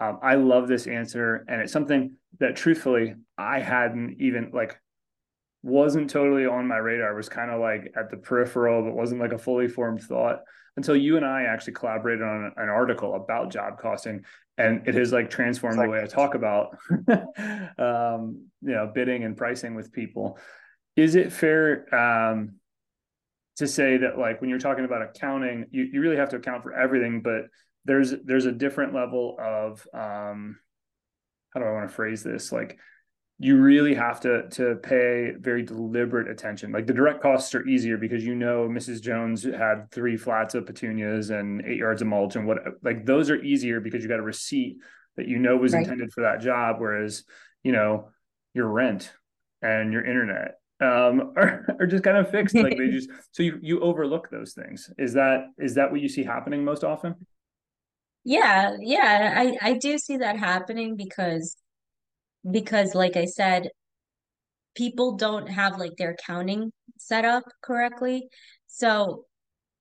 [0.00, 4.80] Um, I love this answer, and it's something that, truthfully, I hadn't even like
[5.62, 7.12] wasn't totally on my radar.
[7.12, 10.40] It was kind of like at the peripheral, but wasn't like a fully formed thought
[10.76, 14.24] until you and I actually collaborated on an article about job costing,
[14.56, 16.76] and it has like transformed like, the way I talk about,
[17.78, 20.38] um, you know, bidding and pricing with people.
[20.94, 22.54] Is it fair um,
[23.56, 26.62] to say that like when you're talking about accounting, you, you really have to account
[26.62, 27.46] for everything, but
[27.84, 30.58] there's there's a different level of um,
[31.52, 32.78] how do I want to phrase this like
[33.40, 36.72] you really have to to pay very deliberate attention.
[36.72, 39.00] Like the direct costs are easier because you know Mrs.
[39.00, 43.30] Jones had three flats of petunias and eight yards of mulch and what like those
[43.30, 44.78] are easier because you got a receipt
[45.16, 45.84] that you know was right.
[45.84, 46.76] intended for that job.
[46.80, 47.24] Whereas,
[47.62, 48.08] you know,
[48.54, 49.12] your rent
[49.62, 52.56] and your internet um are, are just kind of fixed.
[52.56, 54.90] Like they just so you you overlook those things.
[54.98, 57.14] Is that is that what you see happening most often?
[58.24, 61.54] Yeah, yeah, I I do see that happening because
[62.50, 63.68] because like I said,
[64.76, 68.28] people don't have like their accounting set up correctly.
[68.66, 69.24] So,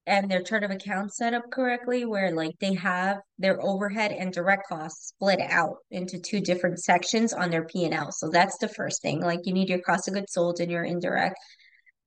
[0.06, 4.32] and their chart of accounts set up correctly, where like they have their overhead and
[4.32, 8.12] direct costs split out into two different sections on their P and L.
[8.12, 9.22] So that's the first thing.
[9.22, 11.38] Like you need your cost of goods sold and your indirect.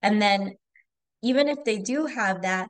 [0.03, 0.55] And then
[1.23, 2.68] even if they do have that,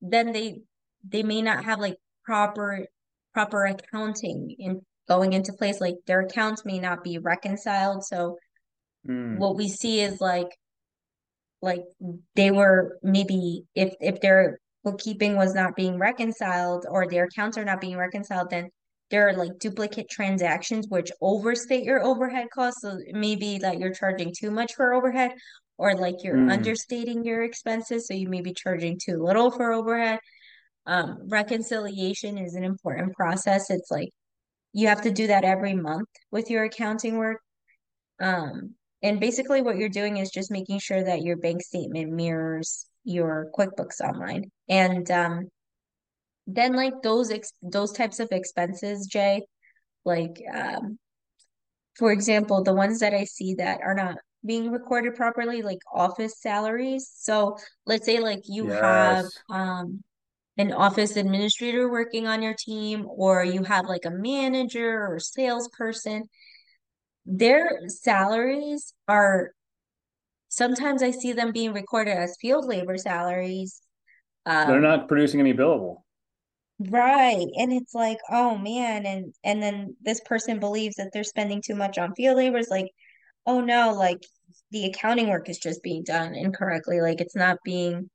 [0.00, 0.60] then they
[1.06, 2.86] they may not have like proper
[3.34, 8.36] proper accounting in going into place like their accounts may not be reconciled so
[9.08, 9.38] mm.
[9.38, 10.48] what we see is like
[11.62, 11.82] like
[12.36, 17.64] they were maybe if if their bookkeeping was not being reconciled or their accounts are
[17.64, 18.68] not being reconciled then
[19.10, 24.32] there are like duplicate transactions which overstate your overhead costs so maybe that you're charging
[24.38, 25.32] too much for overhead
[25.78, 26.52] or like you're mm.
[26.52, 30.18] understating your expenses so you may be charging too little for overhead
[30.86, 34.10] um, reconciliation is an important process it's like
[34.72, 37.40] you have to do that every month with your accounting work.
[38.20, 42.86] Um, and basically what you're doing is just making sure that your bank statement mirrors
[43.04, 44.50] your QuickBooks Online.
[44.68, 45.48] And um,
[46.46, 49.42] then like those ex- those types of expenses, Jay,
[50.04, 50.98] like um,
[51.96, 56.40] for example, the ones that I see that are not being recorded properly, like office
[56.40, 57.10] salaries.
[57.14, 58.80] So let's say like you yes.
[58.80, 60.02] have um
[60.58, 66.24] an office administrator working on your team or you have like a manager or salesperson,
[67.24, 69.52] their salaries are
[70.48, 73.80] sometimes I see them being recorded as field labor salaries.
[74.46, 75.98] Um, They're not producing any billable.
[76.80, 77.46] Right.
[77.56, 81.74] And it's like, oh man, and and then this person believes that they're spending too
[81.74, 82.58] much on field labor.
[82.58, 82.90] It's like,
[83.46, 84.24] oh no, like
[84.70, 87.00] the accounting work is just being done incorrectly.
[87.00, 88.08] Like it's not being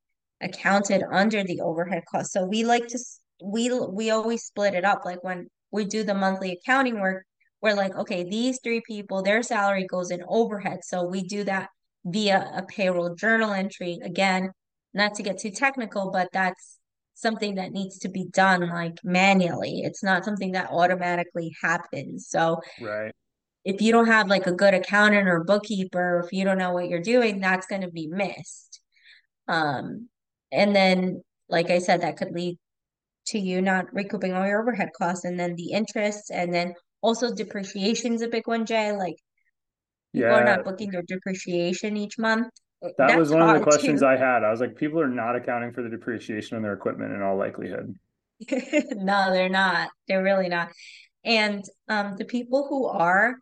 [0.44, 2.32] accounted under the overhead cost.
[2.32, 3.00] So we like to
[3.44, 5.02] we we always split it up.
[5.06, 7.26] Like when we do the monthly accounting work,
[7.62, 10.80] we're like, okay, these three people, their salary goes in overhead.
[10.84, 11.70] So we do that
[12.06, 14.00] via a payroll journal entry.
[14.04, 14.52] Again,
[14.94, 16.78] not to get too technical, but that's
[17.16, 19.82] something that needs to be done like manually.
[19.84, 22.28] It's not something that automatically happens.
[22.28, 23.14] So right.
[23.64, 26.90] if you don't have like a good accountant or bookkeeper, if you don't know what
[26.90, 28.82] you're doing, that's going to be missed.
[29.48, 30.10] Um,
[30.54, 32.58] and then, like I said, that could lead
[33.28, 37.34] to you not recouping all your overhead costs and then the interest and then Also,
[37.36, 38.92] depreciation is a big one, Jay.
[38.94, 39.16] Like
[40.13, 42.48] people are Yeah, not booking their depreciation each month.
[42.98, 44.08] that was one of the questions too.
[44.08, 44.44] I had.
[44.44, 47.38] I was like, people are not accounting for the depreciation on their equipment in all
[47.38, 47.96] likelihood.
[48.92, 49.89] No, they're not.
[50.08, 50.72] They're really not.
[51.24, 53.36] And um, the people who are,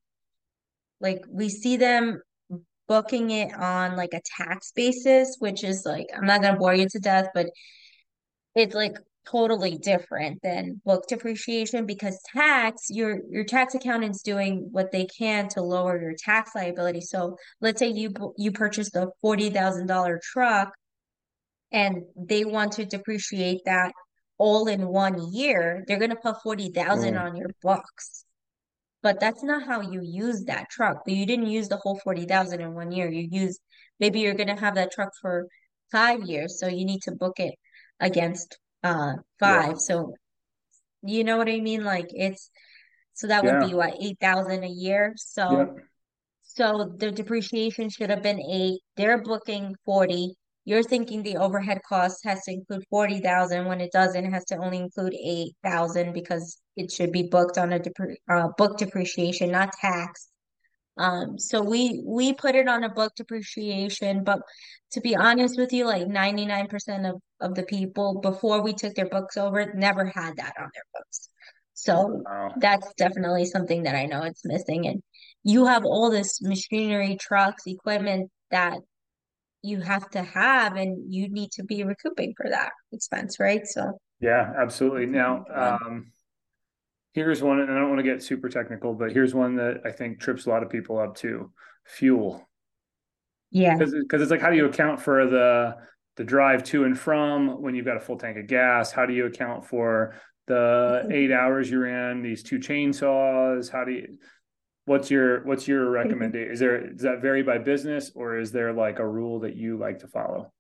[1.00, 2.22] like, we see them
[2.92, 6.88] booking it on like a tax basis, which is like, I'm not gonna bore you
[6.90, 7.48] to death, but
[8.56, 14.92] it's like totally different than book depreciation because tax, your your tax accountant's doing what
[14.92, 17.00] they can to lower your tax liability.
[17.02, 20.74] So let's say you you purchased a $40,000 truck
[21.72, 23.94] and they want to depreciate that
[24.38, 28.26] all in one year, they're gonna put 40,000 Mm, on your books.
[29.04, 31.04] But that's not how you use that truck.
[31.08, 33.10] You didn't use the whole 40,000 in one year.
[33.10, 33.60] You use
[34.00, 35.48] maybe you're gonna have that truck for
[35.92, 37.56] five years, so you need to book it
[38.00, 39.80] against uh yeah, five.
[39.80, 40.14] So
[41.04, 41.84] you know what I mean?
[41.84, 42.50] Like it's
[43.14, 45.14] so that would yeah, be what 8,000 a year.
[45.48, 45.66] yeah.
[45.66, 45.76] So
[46.44, 48.82] so the depreciation should have been eight.
[48.98, 50.36] They're booking 40.
[50.66, 54.26] You're thinking the overhead cost has to include 40,000 when it doesn't.
[54.26, 58.50] It has to only include 8,000 because it should be booked on a depre uh,
[58.58, 60.30] book depreciation, not tax.
[60.98, 64.40] Um, so we we put it on a book depreciation, but
[64.92, 69.10] to be honest with you, like 99% of, of the people before we took their
[69.10, 71.30] books over never had that on their books.
[71.74, 72.54] So Wow.
[72.58, 74.86] that's definitely something that I know it's missing.
[74.88, 75.02] And
[75.44, 78.78] you have all this machinery, trucks, equipment that
[79.64, 83.66] you have to have, and you need to be recouping for that expense, right?
[83.66, 85.06] So Yeah, absolutely.
[85.06, 86.12] Now, um,
[87.14, 89.92] here's one, and I don't want to get super technical, but here's one that I
[89.92, 91.52] think trips a lot of people up too.
[91.86, 92.48] Fuel.
[93.52, 93.78] Yeah.
[93.78, 95.76] Because because it's like, how do you account for the
[96.18, 98.92] the drive to and from when you've got a full tank of gas?
[98.92, 100.16] How do you account for
[100.48, 103.72] the eight hours you're in these two chainsaws?
[103.72, 104.18] How do you
[104.86, 106.52] what's your what's your recommendation?
[106.52, 109.78] Is there does that vary by business or is there like a rule that you
[109.78, 110.52] like to follow?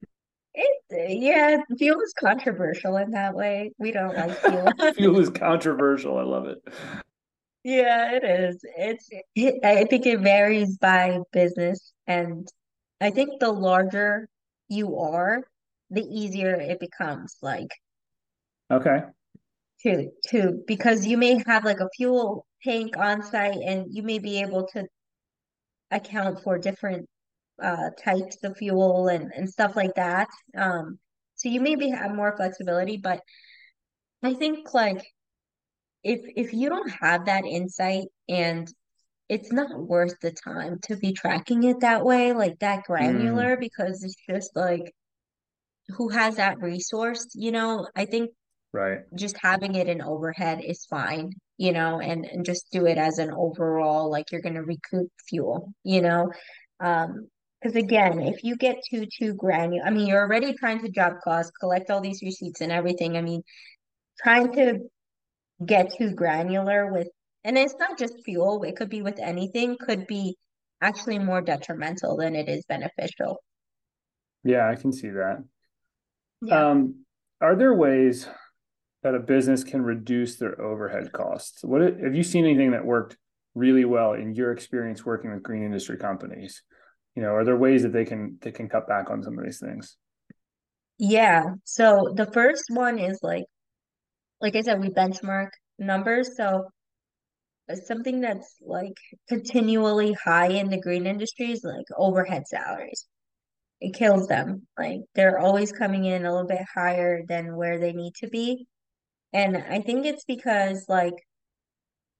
[0.53, 3.71] It, yeah, fuel is controversial in that way.
[3.77, 4.93] We don't like fuel.
[4.95, 6.17] Fuel is controversial.
[6.17, 6.57] I love it.
[7.63, 8.59] Yeah, it is.
[8.77, 12.47] It's it, I think it varies by business, and
[12.99, 14.27] I think the larger
[14.67, 15.43] you are,
[15.89, 17.69] the easier it becomes, like
[18.69, 19.03] Okay.
[19.83, 24.19] to to because you may have like a fuel tank on site, and you may
[24.19, 24.87] be able to
[25.91, 27.07] account for different
[27.61, 30.27] uh types of fuel and and stuff like that.
[30.57, 30.99] Um,
[31.35, 33.21] so you maybe have more flexibility, but
[34.23, 35.03] I think like
[36.03, 38.67] if if you don't have that insight and
[39.29, 43.57] it's not worth the time to be tracking it that way, like that Mm, granular,
[43.57, 44.93] because it's just like
[45.97, 47.87] who has that resource, you know?
[47.95, 48.31] I think
[48.73, 48.99] right.
[49.15, 53.17] just having it in overhead is fine, you know, and, and just do it as
[53.17, 56.31] an overall, like you're gonna recoup fuel, you know?
[56.79, 57.27] Um,
[57.61, 61.17] because again, if you get too too granular, I mean, you're already trying to job
[61.23, 63.17] cost, collect all these receipts and everything.
[63.17, 63.43] I mean,
[64.21, 64.79] trying to
[65.63, 67.07] get too granular with,
[67.43, 70.37] and it's not just fuel, it could be with anything, could be
[70.81, 73.43] actually more detrimental than it is beneficial.
[74.43, 75.43] Yeah, I can see that.
[76.41, 76.69] Yeah.
[76.69, 77.05] Um,
[77.39, 78.27] are there ways
[79.03, 81.63] that a business can reduce their overhead costs?
[81.63, 83.17] What have you seen anything that worked
[83.55, 86.61] really well in your experience working with green industry companies?
[87.15, 89.43] You know, are there ways that they can they can cut back on some of
[89.43, 89.97] these things?
[90.97, 91.55] Yeah.
[91.63, 93.45] So the first one is like,
[94.39, 96.37] like I said, we benchmark numbers.
[96.37, 96.69] So
[97.85, 103.05] something that's like continually high in the green industry is like overhead salaries.
[103.79, 104.67] It kills them.
[104.77, 108.67] Like they're always coming in a little bit higher than where they need to be.
[109.33, 111.15] And I think it's because like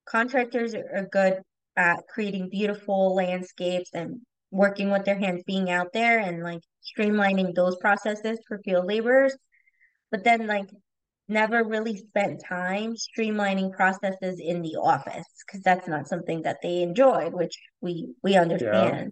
[0.06, 1.42] contractors are good
[1.78, 4.22] at creating beautiful landscapes and
[4.52, 9.36] working with their hands, being out there and like streamlining those processes for field laborers,
[10.12, 10.70] but then like
[11.28, 16.82] never really spent time streamlining processes in the office because that's not something that they
[16.82, 18.42] enjoyed, which we we Yeah.
[18.42, 19.12] understand.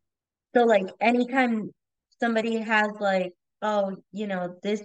[0.55, 1.71] So like anytime
[2.19, 3.31] somebody has like,
[3.61, 4.83] oh, you know, this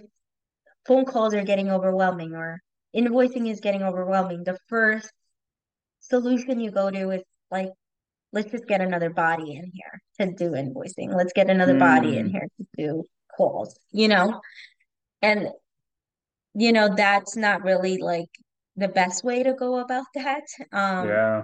[0.87, 2.61] phone calls are getting overwhelming or
[2.95, 5.11] invoicing is getting overwhelming, the first
[5.99, 7.69] solution you go to is like,
[8.33, 11.13] let's just get another body in here to do invoicing.
[11.15, 13.03] Let's get another body in Mm, here to do
[13.35, 14.41] calls, you know?
[15.21, 15.49] And,
[16.53, 18.29] you know, that's not really like
[18.75, 20.43] the best way to go about that.
[20.71, 21.43] Um, yeah.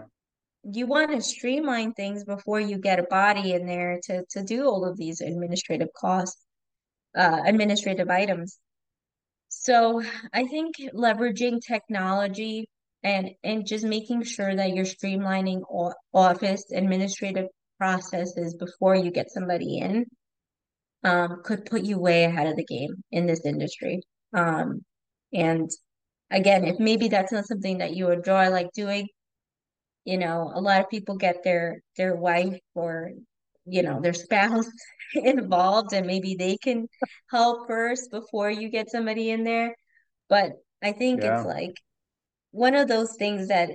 [0.64, 4.66] you want to streamline things before you get a body in there to to do
[4.66, 6.42] all of these administrative costs,
[7.18, 8.60] uh, administrative items.
[9.54, 10.02] So
[10.34, 12.68] I think leveraging technology
[13.04, 15.62] and and just making sure that you're streamlining
[16.14, 17.48] office administrative
[17.78, 20.06] processes before you get somebody in
[21.04, 24.02] um, could put you way ahead of the game in this industry.
[24.34, 24.86] Um,
[25.34, 25.70] and
[26.32, 29.08] again, if maybe that's not something that you enjoy like doing,
[30.06, 33.12] you know, a lot of people get their their wife or
[33.66, 34.68] you know their spouse
[35.14, 36.88] involved and maybe they can
[37.30, 39.76] help first before you get somebody in there.
[40.30, 40.54] But
[40.84, 41.40] I think yeah.
[41.40, 41.76] it's like
[42.52, 43.72] one of those things that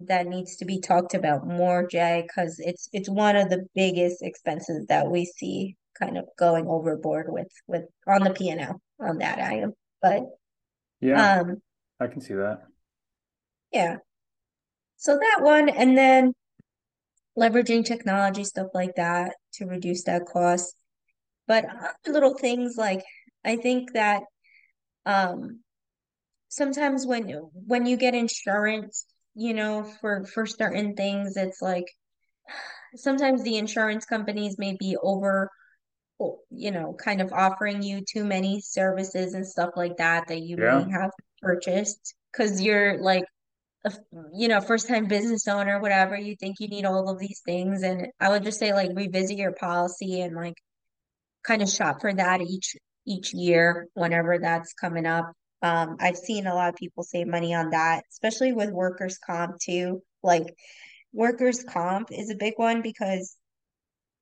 [0.00, 4.22] that needs to be talked about more, Jay, because it's it's one of the biggest
[4.22, 8.80] expenses that we see kind of going overboard with with on the P and L
[9.00, 9.72] on that item.
[10.02, 10.22] But
[11.00, 11.62] yeah, um,
[12.00, 12.62] I can see that.
[13.72, 13.96] Yeah.
[14.96, 16.32] So that one, and then
[17.38, 20.74] leveraging technology, stuff like that to reduce that cost.
[21.46, 21.66] But
[22.06, 23.02] little things like
[23.44, 24.22] I think that
[25.06, 25.60] um
[26.48, 31.86] sometimes when when you get insurance, you know, for for certain things, it's like
[32.96, 35.50] sometimes the insurance companies may be over
[36.50, 40.56] you know, kind of offering you too many services and stuff like that that you
[40.58, 40.78] yeah.
[40.78, 41.10] may have
[41.42, 43.24] purchased because you're like
[44.32, 47.82] you know, first time business owner, whatever, you think you need all of these things.
[47.82, 50.54] And I would just say like revisit your policy and like
[51.46, 52.76] kind of shop for that each
[53.06, 55.32] each year whenever that's coming up.
[55.62, 59.58] Um, I've seen a lot of people save money on that, especially with workers' comp
[59.60, 60.02] too.
[60.22, 60.46] Like
[61.12, 63.36] workers' comp is a big one because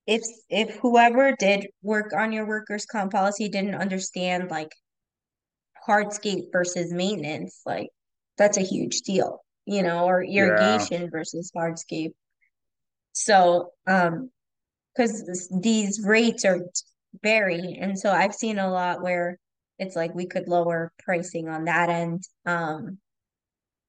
[0.07, 4.73] if if whoever did work on your workers' comp policy didn't understand like
[5.87, 7.89] hardscape versus maintenance, like
[8.37, 11.09] that's a huge deal you know, or irrigation yeah.
[11.11, 12.13] versus hardscape.
[13.13, 14.31] So, um,
[14.95, 16.61] because these rates are
[17.23, 19.39] vary, and so I've seen a lot where
[19.79, 22.23] it's like we could lower pricing on that end.
[22.45, 22.99] Um,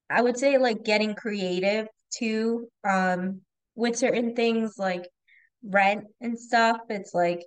[0.10, 3.42] I would say like getting creative too, um,
[3.76, 5.08] with certain things like
[5.64, 6.78] rent and stuff.
[6.90, 7.42] It's like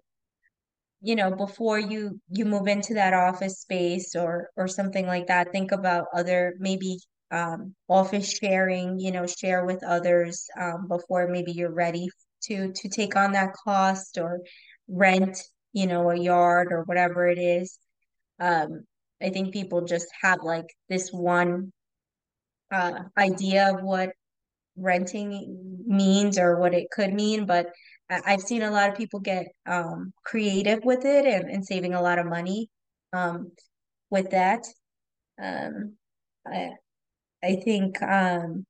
[1.02, 5.52] you know before you you move into that office space or or something like that
[5.52, 6.98] think about other maybe
[7.30, 12.08] um, office sharing, you know, share with others um, before maybe you're ready
[12.44, 14.40] to to take on that cost or
[14.88, 15.38] rent,
[15.72, 17.78] you know, a yard or whatever it is.
[18.38, 18.84] Um,
[19.20, 21.72] I think people just have like this one
[22.70, 24.10] uh, idea of what
[24.76, 27.72] renting means or what it could mean, but
[28.08, 32.02] I've seen a lot of people get um, creative with it and, and saving a
[32.02, 32.70] lot of money
[33.12, 33.50] um,
[34.10, 34.64] with that.
[35.42, 35.96] Um,
[36.46, 36.70] I,
[37.46, 38.66] I think um,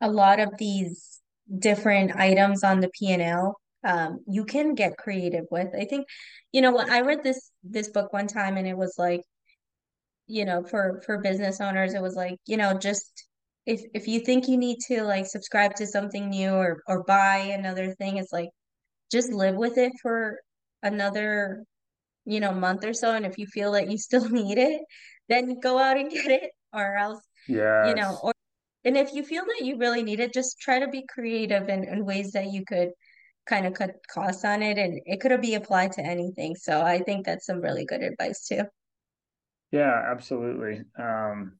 [0.00, 1.20] a lot of these
[1.58, 5.68] different items on the P&L um, you can get creative with.
[5.74, 6.06] I think,
[6.52, 9.22] you know, I read this this book one time and it was like,
[10.26, 13.24] you know, for for business owners, it was like, you know, just
[13.66, 17.38] if if you think you need to like subscribe to something new or or buy
[17.38, 18.50] another thing, it's like
[19.12, 20.38] just live with it for
[20.82, 21.64] another,
[22.26, 23.14] you know, month or so.
[23.14, 24.82] And if you feel that you still need it,
[25.28, 27.88] then go out and get it, or else yeah.
[27.88, 28.32] You know, or
[28.84, 31.84] and if you feel that you really need it, just try to be creative in,
[31.84, 32.90] in ways that you could
[33.46, 36.54] kind of cut costs on it and it could be applied to anything.
[36.54, 38.62] So I think that's some really good advice too.
[39.70, 40.82] Yeah, absolutely.
[40.98, 41.52] Um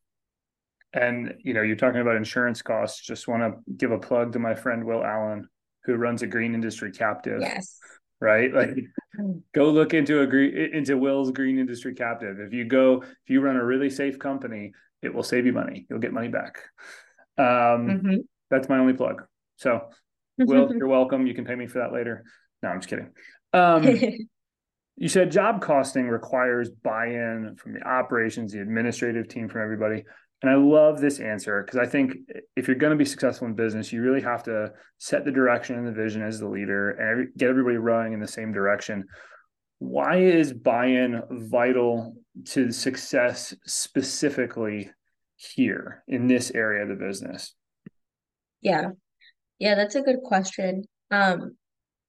[0.93, 3.05] and you know, you're talking about insurance costs.
[3.05, 5.49] Just want to give a plug to my friend Will Allen,
[5.85, 7.41] who runs a green industry captive.
[7.41, 7.79] Yes.
[8.21, 8.51] Right.
[8.55, 8.77] Like
[9.55, 12.39] go look into a green into Will's green industry captive.
[12.41, 14.73] If you go, if you run a really safe company,
[15.03, 15.87] it will save you money.
[15.89, 16.59] You'll get money back.
[17.39, 18.15] Um, mm-hmm.
[18.51, 19.23] That's my only plug.
[19.57, 19.89] So,
[20.39, 21.27] Will, you're welcome.
[21.27, 22.25] You can pay me for that later.
[22.63, 23.11] No, I'm just kidding.
[23.53, 23.85] Um,
[24.97, 30.05] you said job costing requires buy-in from the operations, the administrative team, from everybody.
[30.43, 32.15] And I love this answer because I think
[32.57, 35.77] if you're going to be successful in business, you really have to set the direction
[35.77, 39.05] and the vision as the leader and get everybody rowing in the same direction.
[39.81, 42.15] Why is buy-in vital
[42.51, 44.91] to success specifically
[45.37, 47.55] here in this area of the business?
[48.61, 48.91] Yeah.
[49.59, 50.85] Yeah, that's a good question.
[51.11, 51.57] Um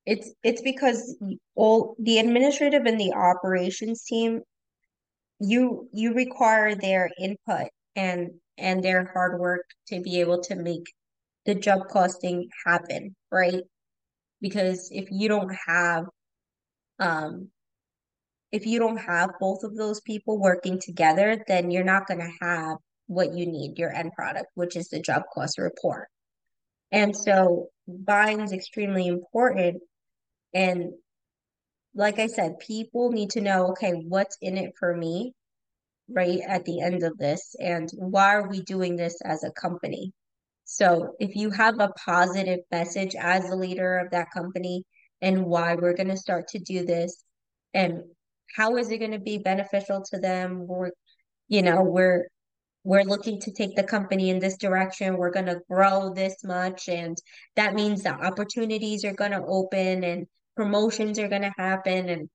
[0.06, 1.18] it's it's because
[1.56, 4.42] all the administrative and the operations team
[5.40, 10.92] you you require their input and and their hard work to be able to make
[11.46, 13.64] the job costing happen, right?
[14.42, 16.04] Because if you don't have
[17.00, 17.48] um
[18.52, 22.46] if you don't have both of those people working together, then you're not going to
[22.46, 22.78] have
[23.08, 26.08] what you need, your end product, which is the job cost report.
[26.92, 29.82] And so buy-in is extremely important.
[30.54, 30.94] And
[31.96, 35.34] like I said, people need to know, okay, what's in it for me?
[36.14, 37.56] right, at the end of this?
[37.60, 40.14] And why are we doing this as a company?
[40.66, 44.84] So if you have a positive message as the leader of that company
[45.22, 47.24] and why we're going to start to do this
[47.74, 48.04] and
[48.56, 50.68] how is it going to be beneficial to them?
[50.68, 50.92] We're,
[51.48, 52.28] you know, we're
[52.84, 55.18] we're looking to take the company in this direction.
[55.18, 56.90] We're going to grow this much.
[56.90, 57.16] And
[57.56, 60.26] that means that opportunities are going to open and
[60.56, 62.10] promotions are going to happen.
[62.10, 62.30] And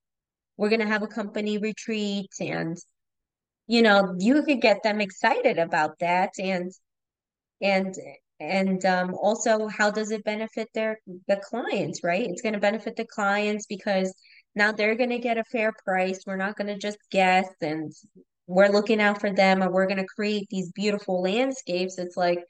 [0.56, 2.30] we're going to have a company retreat.
[2.38, 2.76] And,
[3.66, 6.30] you know, you could get them excited about that.
[6.38, 6.70] And,
[7.60, 7.92] and,
[8.38, 12.94] and um, also how does it benefit their the clients right it's going to benefit
[12.94, 14.14] the clients because
[14.56, 16.20] now they're going to get a fair price.
[16.26, 17.92] We're not going to just guess and
[18.46, 21.98] we're looking out for them and we're going to create these beautiful landscapes.
[21.98, 22.42] It's like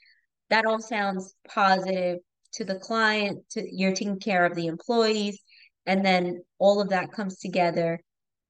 [0.49, 2.19] that all sounds positive
[2.53, 5.39] to the client to you're taking care of the employees
[5.85, 8.01] and then all of that comes together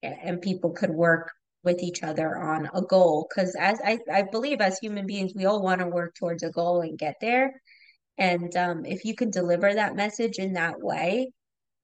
[0.03, 1.33] and people could work
[1.65, 3.27] with each other on a goal.
[3.29, 6.51] Because as I, I believe as human beings we all want to work towards a
[6.51, 7.61] goal and get there.
[8.19, 11.31] And um, if you can deliver that message in that way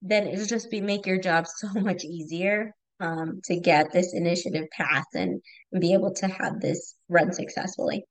[0.03, 4.66] then it'll just be make your job so much easier um, to get this initiative
[4.76, 5.40] passed and,
[5.80, 8.05] be able to have this run successfully.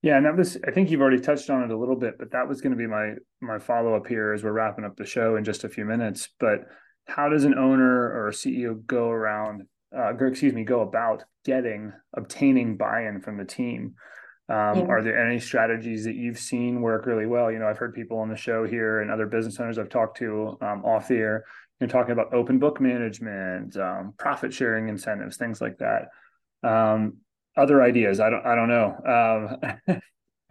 [0.00, 2.30] Yeah, and that was I think you've already touched on it a little bit, but
[2.32, 5.04] that was going to be my my follow up here as we're wrapping up the
[5.04, 6.30] show in just a few minutes.
[6.40, 6.60] But
[7.06, 9.64] how does an owner or a CEO go around,
[9.94, 13.94] uh, excuse me, go about getting obtaining buy in from the team?
[14.48, 14.84] Um, yeah.
[14.88, 17.50] Are there any strategies that you've seen work really well?
[17.50, 20.18] You know, I've heard people on the show here and other business owners I've talked
[20.18, 21.44] to um, off the air
[21.80, 26.08] you're talking about open book management, um, profit sharing incentives, things like that.
[26.62, 27.18] Um,
[27.56, 29.58] other ideas, I don't, I don't know.
[29.86, 30.00] Um,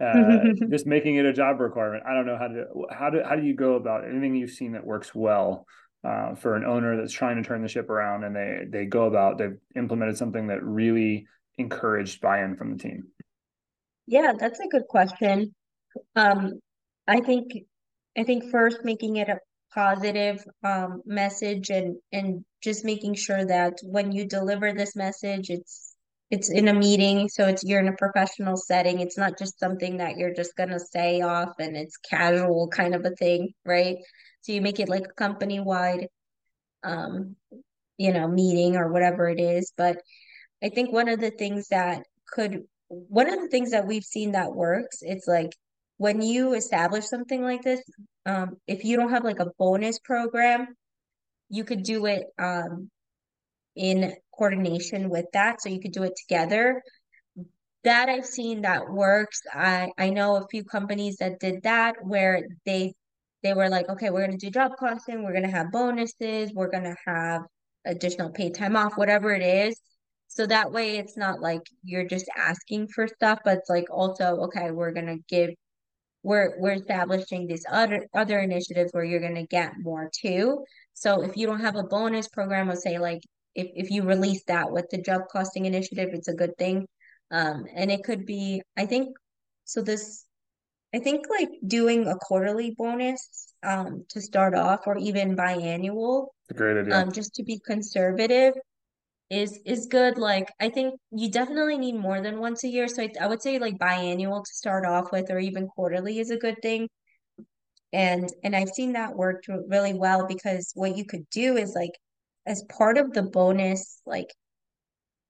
[0.00, 2.04] uh, just making it a job requirement.
[2.06, 4.72] I don't know how to, how do, how do you go about anything you've seen
[4.72, 5.66] that works well
[6.04, 9.06] uh, for an owner that's trying to turn the ship around and they, they go
[9.06, 11.26] about, they've implemented something that really
[11.56, 13.08] encouraged buy-in from the team.
[14.06, 15.54] Yeah, that's a good question.
[16.16, 16.60] Um,
[17.08, 17.52] I think,
[18.18, 19.38] I think first making it a
[19.74, 25.96] positive um, message and and just making sure that when you deliver this message it's
[26.30, 29.00] it's in a meeting so it's you're in a professional setting.
[29.00, 33.04] It's not just something that you're just to say off and it's casual kind of
[33.04, 33.96] a thing right?
[34.42, 36.08] So you make it like a company wide
[36.84, 37.36] um
[37.98, 39.72] you know meeting or whatever it is.
[39.76, 39.98] But
[40.62, 44.32] i think one of the things that could one of the things that we've seen
[44.32, 45.50] that works it's like
[45.96, 47.82] when you establish something like this,
[48.26, 50.74] um, if you don't have like a bonus program,
[51.48, 52.90] you could do it um,
[53.76, 55.62] in coordination with that.
[55.62, 56.82] So you could do it together.
[57.84, 59.42] That I've seen that works.
[59.52, 62.94] I I know a few companies that did that where they
[63.42, 66.96] they were like, okay, we're gonna do job costing, we're gonna have bonuses, we're gonna
[67.06, 67.42] have
[67.84, 69.78] additional paid time off, whatever it is.
[70.28, 74.36] So that way it's not like you're just asking for stuff, but it's like also,
[74.46, 75.50] okay, we're gonna give
[76.24, 80.64] we're we're establishing these other other initiatives where you're going to get more too.
[80.94, 83.20] So if you don't have a bonus program, or say like
[83.54, 86.86] if if you release that with the job costing initiative, it's a good thing.
[87.30, 89.16] Um, and it could be, I think,
[89.64, 90.24] so this,
[90.94, 96.28] I think like doing a quarterly bonus um to start off, or even biannual.
[96.54, 96.96] great idea.
[96.96, 98.54] Um, just to be conservative
[99.30, 100.18] is is good.
[100.18, 102.88] Like I think you definitely need more than once a year.
[102.88, 106.30] So I, I would say like biannual to start off with, or even quarterly is
[106.30, 106.88] a good thing.
[107.92, 111.92] And and I've seen that work really well because what you could do is like
[112.46, 114.28] as part of the bonus, like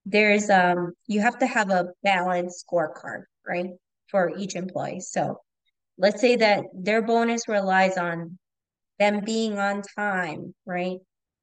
[0.06, 3.70] there's um you have to have a balanced scorecard, right?
[4.10, 5.00] For each employee.
[5.00, 5.40] So
[5.98, 8.38] let's say that their bonus relies on
[8.98, 10.98] them being on time, right?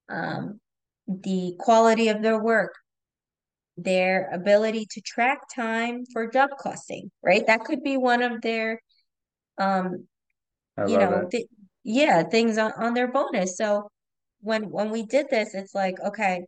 [0.09, 0.59] Um,
[1.07, 2.73] the quality of their work,
[3.77, 7.45] their ability to track time for job costing, right?
[7.47, 8.81] That could be one of their,
[9.57, 10.07] um,
[10.77, 11.47] I you know, th-
[11.83, 13.57] yeah, things on, on their bonus.
[13.57, 13.89] So
[14.41, 16.45] when when we did this, it's like, okay,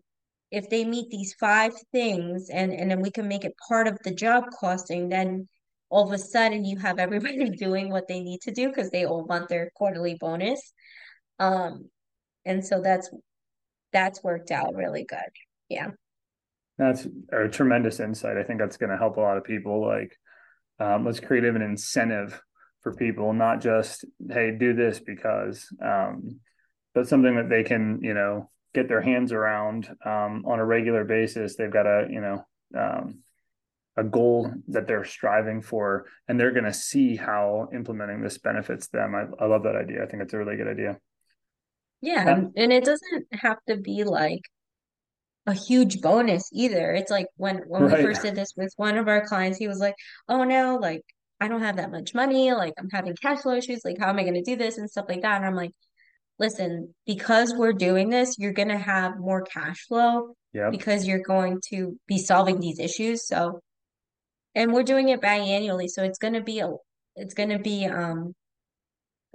[0.52, 3.98] if they meet these five things and and then we can make it part of
[4.04, 5.48] the job costing, then
[5.90, 9.06] all of a sudden you have everybody doing what they need to do because they
[9.06, 10.74] all want their quarterly bonus.
[11.40, 11.90] Um,
[12.46, 13.10] and so that's
[13.94, 15.20] that's worked out really good.
[15.70, 15.92] Yeah.
[16.78, 18.38] That's a tremendous insight.
[18.38, 19.86] I think that's going to help a lot of people.
[19.86, 20.18] Like,
[20.80, 22.42] um, let's create an incentive
[22.82, 26.40] for people, not just, hey, do this because, um,
[26.94, 31.06] but something that they can, you know, get their hands around um, on a regular
[31.06, 31.56] basis.
[31.56, 32.46] They've got a, you know,
[32.78, 33.20] um,
[33.96, 38.88] a goal that they're striving for, and they're going to see how implementing this benefits
[38.88, 39.14] them.
[39.14, 40.04] I, I love that idea.
[40.04, 40.98] I think it's a really good idea.
[42.04, 44.42] Yeah, and it doesn't have to be like
[45.46, 46.92] a huge bonus either.
[46.94, 47.98] It's like when when Right.
[48.00, 49.96] we first did this with one of our clients, he was like,
[50.30, 51.02] "Oh no, like
[51.40, 52.52] I don't have that much money.
[52.54, 53.82] Like I'm having cash flow issues.
[53.86, 55.72] Like how am I going to do this and stuff like that?" And I'm like,
[56.40, 60.72] "Listen, because we're doing this, you're going to have more cash flow Yep.
[60.72, 63.28] because you're going to be solving these issues.
[63.28, 63.62] So,
[64.56, 66.70] and we're doing it biannually, so it's going to be a
[67.16, 68.34] it's going to be um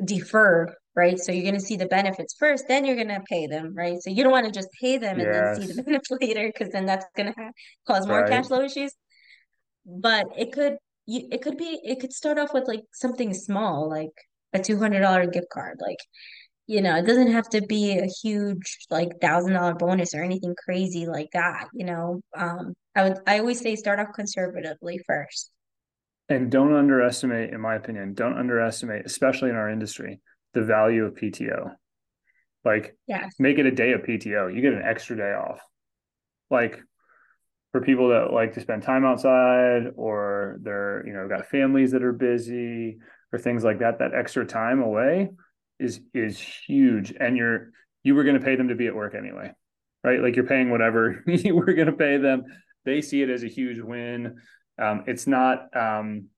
[0.05, 1.18] deferred, right?
[1.18, 3.99] So you're going to see the benefits first, then you're going to pay them, right?
[4.03, 6.72] So you don't want to just pay them and then see the benefits later because
[6.72, 7.53] then that's going to
[7.88, 8.30] cause more Right.
[8.30, 8.92] cash flow issues.
[9.86, 10.76] But it could
[11.07, 14.12] you it could be it could start off with like something small, like
[14.53, 15.78] a $200 gift card.
[15.80, 15.99] Like,
[16.68, 21.07] you know, it doesn't have to be a huge like $1,000 bonus or anything crazy
[21.07, 22.22] like that, you know.
[22.36, 25.51] Um I would I always say start off conservatively first.
[26.28, 30.20] And don't underestimate, in my opinion, don't underestimate, especially in our industry,
[30.55, 31.72] the value of PTO.
[32.64, 33.34] Like, Yes.
[33.38, 34.55] make it a day of PTO.
[34.55, 35.61] You get an extra day off.
[36.51, 36.80] Like,
[37.72, 42.03] for people that like to spend time outside or they're, you know, got families that
[42.03, 42.99] are busy
[43.32, 45.30] or things like that, that extra time away
[45.78, 47.12] is is huge.
[47.18, 47.70] And you're
[48.03, 49.53] you were going to pay them to be at work anyway,
[50.03, 50.20] right?
[50.20, 52.44] Like you're paying whatever you were going to pay them.
[52.86, 54.36] They see it as a huge win.
[54.80, 56.28] Um, it's not um,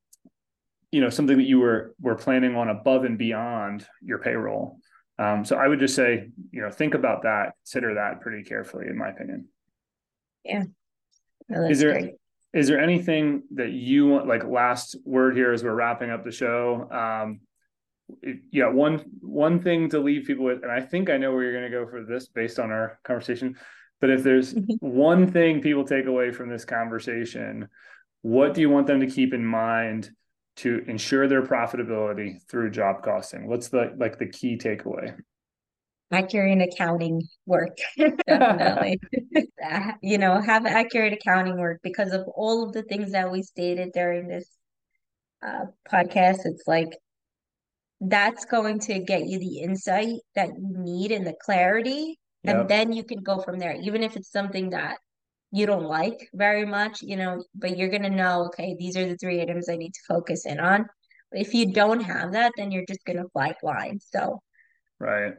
[0.93, 4.79] you know something that you were were planning on above and beyond your payroll.
[5.19, 8.87] Um, so I would just say, you know, think about that, consider that pretty carefully,
[8.89, 9.49] in my opinion.
[10.45, 10.65] Yeah.
[11.49, 12.15] No, Is there great.
[12.55, 16.33] is there anything that you want like last word here as we're wrapping up the
[16.33, 16.89] show?
[16.91, 17.41] Um,
[18.23, 21.43] it, yeah, one one thing to leave people with, and I think I know where
[21.45, 23.57] you're going to go for this based on our conversation.
[24.01, 27.69] But if there's one thing people take away from this conversation,
[28.23, 30.11] what do you want them to keep in mind
[30.63, 33.47] to ensure their profitability through job costing?
[33.47, 35.17] What's the like the key takeaway?
[36.13, 37.77] accurate accounting work
[38.27, 39.01] definitely
[40.03, 43.91] you know have accurate accounting work because of all of the things that we stated
[43.95, 44.49] during this
[45.47, 46.89] uh, podcast it's like
[48.01, 52.93] that's going to get you the insight that you need and the clarity and then
[52.93, 54.99] you can go from there even if it's something that
[55.53, 59.07] you don't like very much you know but you're going to know okay these are
[59.07, 60.87] the three items i need to focus in on
[61.33, 64.41] if you don't have that then you're just going to fly blind so
[65.01, 65.33] Right.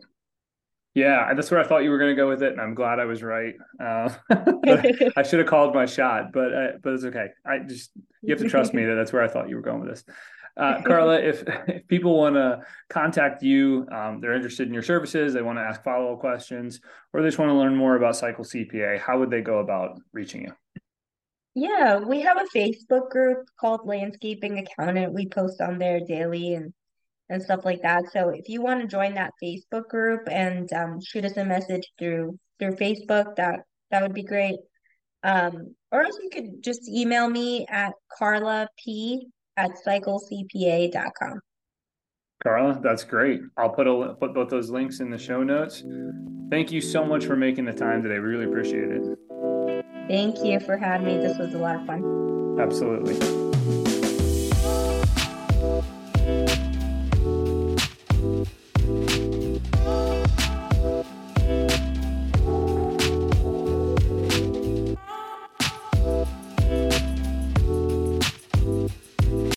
[0.93, 2.99] Yeah, that's where I thought you were going to go with it, and I'm glad
[2.99, 3.53] I was right.
[3.80, 4.09] Uh,
[5.16, 7.28] I should have called my shot, but uh, but it's okay.
[7.45, 7.91] I just
[8.22, 10.03] you have to trust me that that's where I thought you were going with this.
[10.58, 15.34] Uh, Carla, if if people want to contact you, um, they're interested in your services,
[15.34, 16.82] they want to ask follow up questions,
[17.14, 19.99] or they just want to learn more about Cycle CPA, how would they go about
[20.14, 20.54] reaching you?
[21.54, 25.14] Yeah, we have a Facebook group called Landscaping Accountant.
[25.14, 26.74] We post on there daily and
[27.30, 28.04] and stuff like that.
[28.12, 31.89] So if you want to join that Facebook group and um, shoot us a message
[31.97, 34.60] through through Facebook, that that would be great.
[35.24, 39.28] Um, or else you could just email me at Carla P
[39.62, 41.39] at cyclecpa.com.
[42.43, 43.41] Carla, that's great.
[43.57, 45.84] I'll put a, put both those links in the show notes.
[46.49, 48.16] Thank you so much for making the time today.
[48.16, 49.18] We really appreciate it.
[50.07, 51.18] Thank you for having me.
[51.18, 52.57] This was a lot of fun.
[52.59, 53.14] Absolutely.
[53.14, 53.51] Absolutely.